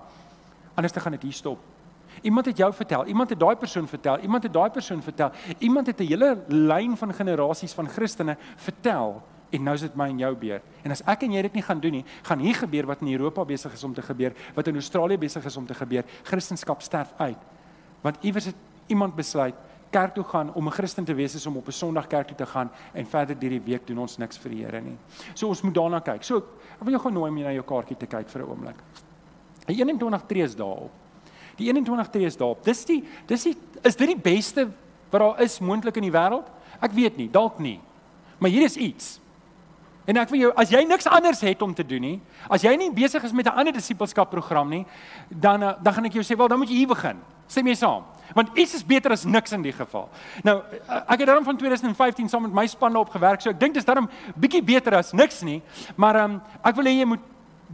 Anders 0.75 0.93
dan 0.93 1.01
gaan 1.03 1.11
dit 1.11 1.23
hier 1.23 1.33
stop. 1.33 1.70
Iemand 2.21 2.45
het 2.45 2.57
jou 2.57 2.73
vertel, 2.73 3.05
iemand 3.05 3.29
het 3.29 3.39
daai 3.39 3.55
persoon 3.55 3.87
vertel, 3.87 4.19
iemand 4.19 4.43
het 4.43 4.53
daai 4.53 4.69
persoon 4.69 5.01
vertel. 5.01 5.31
Iemand 5.57 5.87
het 5.87 5.99
'n 5.99 6.07
hele 6.07 6.43
lyn 6.47 6.97
van 6.97 7.13
generasies 7.13 7.73
van 7.73 7.87
Christene 7.87 8.37
vertel 8.55 9.21
en 9.49 9.63
nou 9.63 9.73
is 9.75 9.81
dit 9.81 9.95
my 9.95 10.07
en 10.09 10.17
jou 10.17 10.35
beurt. 10.35 10.63
En 10.83 10.91
as 10.91 11.01
ek 11.05 11.23
en 11.23 11.31
jy 11.31 11.41
dit 11.41 11.53
nie 11.53 11.65
gaan 11.65 11.79
doen 11.79 11.91
nie, 11.91 12.05
gaan 12.27 12.39
hier 12.39 12.55
gebeur 12.55 12.85
wat 12.85 13.01
in 13.01 13.11
Europa 13.11 13.45
besig 13.45 13.73
is 13.73 13.83
om 13.83 13.93
te 13.93 14.01
gebeur, 14.01 14.33
wat 14.55 14.67
in 14.67 14.79
Australië 14.79 15.17
besig 15.17 15.45
is 15.45 15.57
om 15.57 15.65
te 15.65 15.73
gebeur. 15.73 16.03
Christendom 16.23 16.79
sterf 16.79 17.13
uit. 17.17 17.37
Want 18.01 18.17
iewers 18.21 18.45
het 18.45 18.55
iemand 18.87 19.15
besluit 19.15 19.55
kerk 19.91 20.13
toe 20.15 20.23
gaan 20.23 20.53
om 20.53 20.67
'n 20.67 20.71
Christen 20.71 21.03
te 21.03 21.13
wees 21.13 21.35
is 21.35 21.45
om 21.45 21.57
op 21.57 21.67
'n 21.67 21.71
Sondag 21.71 22.07
kerk 22.07 22.27
toe 22.27 22.37
te 22.37 22.45
gaan 22.45 22.71
en 22.93 23.05
verder 23.05 23.39
deur 23.39 23.49
die 23.49 23.61
week 23.61 23.87
doen 23.87 23.97
ons 23.97 24.17
niks 24.17 24.37
vir 24.37 24.51
die 24.51 24.63
Here 24.63 24.81
nie. 24.81 24.97
So 25.33 25.47
ons 25.47 25.61
moet 25.61 25.73
daarna 25.73 25.99
kyk. 25.99 26.23
So 26.23 26.37
ek 26.37 26.83
wil 26.83 26.93
jou 26.93 27.01
gou 27.01 27.11
nooi 27.11 27.29
om 27.29 27.39
na 27.39 27.51
jou 27.51 27.63
kaartjie 27.63 27.97
te 27.97 28.07
kyk 28.07 28.29
vir 28.29 28.41
'n 28.41 28.49
oomblik. 28.49 28.75
21 29.67 30.25
tree 30.25 30.43
is 30.43 30.55
daarop. 30.55 31.00
Die 31.57 31.67
21 31.67 32.09
tree 32.09 32.25
is 32.25 32.37
daarop. 32.37 32.63
Dis 32.63 32.85
die 32.85 33.03
dis 33.27 33.43
die 33.43 33.55
is 33.81 33.95
dit 33.95 34.07
die 34.07 34.19
beste 34.19 34.67
wat 35.11 35.21
daar 35.21 35.41
is 35.41 35.59
moontlik 35.59 35.95
in 35.95 36.07
die 36.07 36.13
wêreld? 36.13 36.47
Ek 36.81 36.93
weet 36.95 37.17
nie, 37.17 37.29
dalk 37.31 37.59
nie. 37.59 37.79
Maar 38.39 38.49
hier 38.49 38.63
is 38.65 38.75
iets. 38.75 39.19
En 40.09 40.17
ek 40.17 40.31
wil 40.33 40.47
jou 40.47 40.51
as 40.57 40.71
jy 40.73 40.81
niks 40.87 41.07
anders 41.07 41.43
het 41.45 41.61
om 41.61 41.73
te 41.77 41.85
doen 41.85 42.01
nie, 42.01 42.15
as 42.49 42.63
jy 42.65 42.73
nie 42.79 42.89
besig 42.93 43.23
is 43.23 43.35
met 43.35 43.45
'n 43.45 43.57
ander 43.57 43.73
disippelskap 43.73 44.29
program 44.29 44.69
nie, 44.69 44.85
dan 45.29 45.63
eh, 45.63 45.73
dan 45.83 45.93
gaan 45.93 46.05
ek 46.05 46.13
jou 46.13 46.23
sê, 46.23 46.37
"Wel, 46.37 46.47
dan 46.47 46.57
moet 46.57 46.69
jy 46.69 46.75
hier 46.75 46.87
begin." 46.87 47.17
Sê 47.47 47.63
my 47.63 47.73
saam. 47.73 48.03
Want 48.33 48.57
iets 48.57 48.73
is 48.75 48.85
beter 48.85 49.11
as 49.11 49.25
niks 49.25 49.51
in 49.51 49.61
die 49.61 49.73
geval. 49.73 50.09
Nou, 50.43 50.61
eh, 50.87 50.95
ek 51.07 51.19
het 51.19 51.27
daarom 51.27 51.43
van 51.43 51.57
2015 51.57 52.29
saam 52.29 52.41
met 52.41 52.53
my 52.53 52.67
span 52.67 52.93
daarop 52.93 53.09
gewerk, 53.09 53.41
so 53.41 53.49
ek 53.49 53.59
dink 53.59 53.73
dis 53.73 53.85
daarom 53.85 54.09
bietjie 54.35 54.63
beter 54.63 54.95
as 54.95 55.11
niks 55.11 55.41
nie, 55.41 55.61
maar 55.95 56.15
ehm 56.15 56.31
um, 56.31 56.41
ek 56.63 56.75
wil 56.75 56.85
hê 56.85 56.99
jy 56.99 57.05
moet 57.05 57.19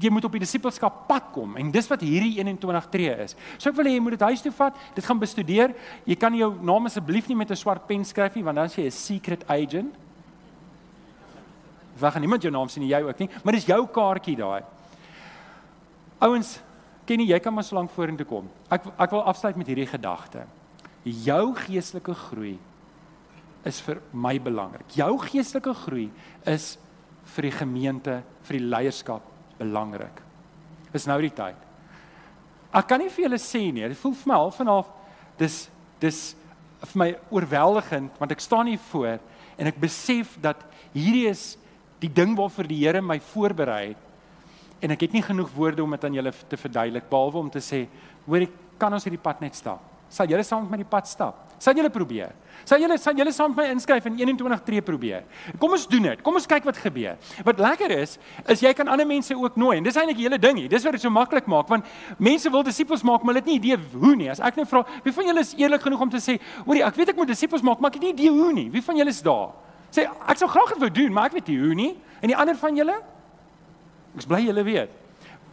jy 0.02 0.12
moet 0.14 0.26
op 0.28 0.36
die 0.38 0.44
disippelskap 0.44 1.06
pad 1.10 1.30
kom 1.34 1.56
en 1.60 1.72
dis 1.74 1.88
wat 1.90 2.04
hierdie 2.06 2.38
21 2.40 2.90
tree 2.94 3.14
is. 3.26 3.36
So 3.58 3.72
ek 3.72 3.78
wil 3.80 3.90
hê 3.90 3.96
jy 3.96 4.04
moet 4.04 4.18
dit 4.18 4.26
huis 4.30 4.44
toe 4.46 4.54
vat, 4.60 4.82
dit 4.96 5.06
gaan 5.06 5.22
bestudeer. 5.22 5.74
Jy 6.06 6.18
kan 6.20 6.36
jou 6.38 6.52
naam 6.66 6.90
asseblief 6.90 7.30
nie 7.30 7.38
met 7.38 7.52
'n 7.52 7.56
swart 7.56 7.88
pen 7.88 8.06
skryf 8.06 8.36
nie 8.36 8.44
want 8.44 8.56
dan 8.56 8.70
sê 8.70 8.84
jy 8.84 8.88
'n 8.88 8.92
secret 8.92 9.44
agent. 9.50 9.96
Wag, 12.00 12.20
niemand 12.20 12.44
jou 12.44 12.52
naam 12.52 12.70
sien 12.70 12.84
nie, 12.84 12.94
jy 12.94 13.02
ook 13.02 13.20
nie, 13.20 13.30
maar 13.44 13.54
dis 13.54 13.66
jou 13.66 13.88
kaartjie 13.88 14.36
daai. 14.36 14.64
Ouens, 16.20 16.60
ken 17.06 17.20
jy 17.20 17.34
jy 17.34 17.40
kan 17.40 17.54
maar 17.54 17.64
so 17.64 17.76
lank 17.76 17.92
vorentoe 17.92 18.26
kom. 18.26 18.50
Ek 18.70 18.86
ek 19.00 19.12
wil 19.12 19.24
afsluit 19.24 19.56
met 19.56 19.68
hierdie 19.68 19.88
gedagte. 19.88 20.46
Jou 21.04 21.56
geestelike 21.56 22.14
groei 22.14 22.60
is 23.66 23.82
vir 23.82 24.02
my 24.14 24.40
belangrik. 24.40 24.86
Jou 24.96 25.18
geestelike 25.18 25.74
groei 25.74 26.12
is 26.46 26.78
vir 27.26 27.42
die 27.42 27.52
gemeente, 27.52 28.24
vir 28.44 28.58
die 28.58 28.66
leierskap 28.66 29.22
belangrik. 29.60 30.22
Dis 30.94 31.08
nou 31.10 31.18
die 31.22 31.34
tyd. 31.34 31.58
Ek 32.78 32.88
kan 32.90 33.02
nie 33.02 33.12
vir 33.12 33.28
julle 33.28 33.40
sê 33.42 33.62
nie, 33.72 33.88
dit 33.88 34.00
voel 34.00 34.16
vir 34.18 34.32
my 34.32 34.40
half 34.44 34.60
en 34.62 34.72
half 34.72 34.90
dis 35.40 35.68
dis 36.02 36.20
vir 36.84 37.00
my 37.02 37.08
oorweldigend 37.34 38.20
want 38.22 38.34
ek 38.34 38.44
staan 38.44 38.70
hier 38.70 38.82
voor 38.92 39.18
en 39.58 39.70
ek 39.70 39.80
besef 39.82 40.36
dat 40.42 40.62
hierdie 40.94 41.26
is 41.32 41.56
die 42.02 42.12
ding 42.14 42.36
waarvoor 42.38 42.70
die 42.70 42.84
Here 42.84 43.02
my 43.02 43.18
voorberei 43.32 43.96
het 43.96 44.84
en 44.86 44.94
ek 44.94 45.08
het 45.08 45.16
nie 45.18 45.26
genoeg 45.26 45.50
woorde 45.56 45.82
om 45.82 45.96
dit 45.96 46.06
aan 46.06 46.18
julle 46.20 46.34
te 46.50 46.60
verduidelik 46.60 47.10
behalwe 47.10 47.42
om 47.42 47.50
te 47.50 47.64
sê 47.66 47.88
hoor 48.28 48.46
ek 48.46 48.54
kan 48.78 48.94
ons 48.94 49.08
hierdie 49.08 49.22
pad 49.22 49.42
net 49.42 49.58
stap. 49.58 49.82
Sal 50.14 50.30
julle 50.30 50.46
saam 50.46 50.68
met 50.68 50.76
my 50.76 50.84
die 50.84 50.92
pad 50.92 51.10
stap? 51.10 51.47
Sal 51.58 51.78
julle 51.78 51.90
probeer? 51.90 52.34
Sal 52.68 52.82
julle 52.84 52.98
sal 53.02 53.16
julle 53.18 53.32
saam 53.34 53.54
met 53.56 53.64
my 53.64 53.74
inskryf 53.74 54.06
en 54.10 54.18
21 54.20 54.64
tree 54.66 54.82
probeer? 54.86 55.24
Kom 55.62 55.72
ons 55.74 55.86
doen 55.90 56.10
dit. 56.10 56.22
Kom 56.26 56.36
ons 56.38 56.46
kyk 56.50 56.66
wat 56.68 56.78
gebeur. 56.82 57.16
Wat 57.48 57.62
lekker 57.64 57.94
is, 57.96 58.18
is 58.54 58.62
jy 58.62 58.74
kan 58.78 58.90
ander 58.92 59.08
mense 59.10 59.34
ook 59.34 59.58
nooi 59.58 59.78
en 59.80 59.88
dis 59.88 59.98
eintlik 59.98 60.20
die 60.20 60.28
hele 60.28 60.40
ding 60.42 60.60
hier. 60.62 60.70
Dis 60.70 60.86
wat 60.86 60.98
dit 60.98 61.06
so 61.06 61.14
maklik 61.14 61.48
maak 61.50 61.72
want 61.72 61.88
mense 62.20 62.52
wil 62.54 62.66
disippels 62.68 63.06
maak, 63.08 63.24
maar 63.24 63.34
hulle 63.34 63.44
het 63.46 63.50
nie 63.50 63.58
idee 63.62 63.80
hoe 63.96 64.14
nie. 64.20 64.30
As 64.34 64.44
ek 64.44 64.60
nou 64.60 64.68
vra, 64.70 64.84
wie 65.06 65.16
van 65.16 65.32
julle 65.32 65.46
is 65.46 65.56
eerlik 65.58 65.88
genoeg 65.88 66.06
om 66.08 66.14
te 66.14 66.22
sê, 66.22 66.38
hoorie, 66.68 66.84
ek 66.86 67.00
weet 67.00 67.14
ek 67.16 67.22
moet 67.24 67.32
disippels 67.32 67.66
maak, 67.66 67.82
maar 67.82 67.94
ek 67.94 68.02
het 68.02 68.08
nie 68.10 68.14
idee 68.14 68.36
hoe 68.36 68.52
nie. 68.54 68.68
Wie 68.74 68.84
van 68.86 69.00
julle 69.02 69.16
is 69.16 69.24
daar? 69.26 69.56
Sê 69.96 70.06
ek 70.06 70.42
sou 70.42 70.52
graag 70.52 70.76
wou 70.78 70.92
doen, 70.94 71.14
maar 71.16 71.32
ek 71.32 71.40
weet 71.40 71.54
nie 71.54 71.60
hoe 71.64 71.76
nie. 71.78 71.92
En 72.22 72.34
die 72.34 72.38
ander 72.38 72.58
van 72.60 72.78
julle? 72.78 73.02
Ek 74.18 74.30
bly 74.30 74.46
julle 74.46 74.66
weet 74.68 75.04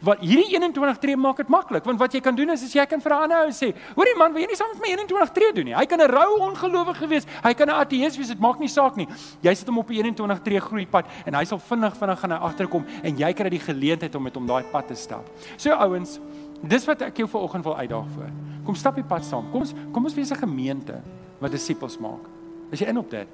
wat 0.05 0.21
hierdie 0.21 0.57
21 0.57 0.99
tree 1.03 1.17
maak 1.17 1.41
dit 1.41 1.51
maklik 1.53 1.85
want 1.89 1.99
wat 2.01 2.15
jy 2.15 2.21
kan 2.25 2.37
doen 2.37 2.53
is 2.55 2.65
as 2.67 2.75
jy 2.75 2.85
kan 2.87 3.01
vir 3.01 3.13
'n 3.13 3.23
ander 3.27 3.47
ou 3.47 3.53
sê 3.53 3.73
hoorie 3.97 4.17
man 4.19 4.33
wil 4.33 4.43
jy 4.43 4.49
nie 4.49 4.57
saam 4.57 4.71
met 4.75 4.83
my 4.83 4.91
21 4.93 5.33
tree 5.33 5.53
doen 5.53 5.65
nie? 5.65 5.75
Hy 5.75 5.87
kan 5.87 6.01
'n 6.01 6.11
rou 6.11 6.39
ongelowige 6.49 7.09
wees 7.09 7.27
hy 7.43 7.55
kan 7.55 7.69
'n 7.69 7.75
ateïs 7.75 8.17
wees 8.17 8.29
dit 8.29 8.41
maak 8.41 8.59
nie 8.59 8.69
saak 8.69 8.97
nie. 8.97 9.09
Jy 9.43 9.55
sit 9.55 9.67
hom 9.69 9.79
op 9.79 9.91
'n 9.91 9.95
21 9.95 10.43
tree 10.43 10.61
groeipad 10.61 11.07
en 11.27 11.35
hy 11.35 11.45
sal 11.45 11.59
vinnig 11.59 11.97
vinnig 11.97 12.21
gaan 12.21 12.33
agterkom 12.33 12.85
en 13.03 13.17
jy 13.17 13.33
kry 13.33 13.49
die 13.49 13.59
geleentheid 13.59 14.15
om 14.15 14.23
met 14.23 14.35
hom 14.35 14.47
daai 14.47 14.65
pad 14.73 14.87
te 14.87 14.95
stap. 14.95 15.25
So 15.57 15.71
ouens 15.73 16.21
dis 16.63 16.85
wat 16.87 17.03
ek 17.03 17.17
jou 17.17 17.29
vanoggend 17.29 17.65
wil 17.65 17.77
uitdaag 17.77 18.09
vir 18.17 18.31
kom 18.65 18.75
stap 18.75 18.95
die 18.95 19.05
pad 19.05 19.25
saam. 19.25 19.51
Kom 19.51 19.61
ons 19.61 19.75
kom 19.93 20.05
ons 20.05 20.15
wees 20.15 20.31
'n 20.31 20.37
gemeente 20.37 21.01
wat 21.41 21.51
disippels 21.51 21.99
maak. 21.99 22.25
Is 22.71 22.81
jy 22.81 22.89
in 22.89 22.99
op 22.99 23.11
dit? 23.11 23.29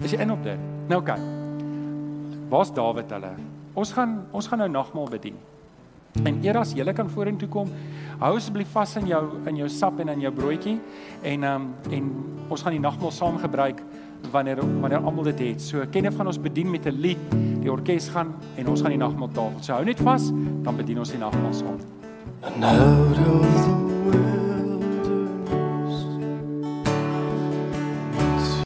Is 0.00 0.12
jy 0.12 0.20
in 0.20 0.30
op 0.30 0.42
dit? 0.42 0.58
Nou 0.88 1.00
oké. 1.00 1.12
Okay. 1.12 1.48
waar's 2.48 2.72
Dawid 2.72 3.10
hulle 3.10 3.57
Ons 3.78 3.94
gaan 3.94 4.18
ons 4.34 4.50
gaan 4.50 4.58
nou 4.64 4.68
nagmaal 4.72 5.08
bedien. 5.12 5.38
En 6.26 6.38
eers 6.42 6.58
as 6.58 6.74
jy 6.74 6.92
kan 6.96 7.10
vorentoe 7.12 7.48
kom, 7.52 7.70
hou 8.18 8.32
asseblief 8.36 8.72
vas 8.74 8.96
in 8.98 9.06
jou 9.12 9.22
in 9.46 9.60
jou 9.60 9.68
sap 9.70 10.00
en 10.02 10.10
in 10.14 10.24
jou 10.24 10.32
broodjie 10.34 10.78
en 11.22 11.44
ehm 11.46 11.68
um, 11.68 11.92
en 11.94 12.10
ons 12.48 12.62
gaan 12.64 12.74
die 12.74 12.82
nagmaal 12.82 13.12
saam 13.14 13.38
gebruik 13.38 13.82
wanneer 14.32 14.62
wanneer 14.82 15.04
almal 15.04 15.28
dit 15.30 15.44
het. 15.46 15.62
So 15.62 15.84
Kenneth 15.92 16.16
gaan 16.18 16.26
ons 16.26 16.40
bedien 16.40 16.70
met 16.70 16.86
'n 16.86 16.96
lied. 16.98 17.22
Die 17.62 17.70
orkes 17.70 18.08
gaan 18.08 18.34
en 18.56 18.68
ons 18.68 18.80
gaan 18.80 18.90
die 18.90 19.04
nagmaaltafel. 19.04 19.62
So 19.62 19.72
hou 19.72 19.84
net 19.84 20.00
vas, 20.00 20.32
dan 20.62 20.76
bedien 20.76 20.98
ons 20.98 21.10
die 21.10 21.18
nagmaal 21.18 21.54
saam. 21.54 21.78
And 22.42 22.64
out 22.64 23.18
of 23.18 23.76
the 23.76 23.87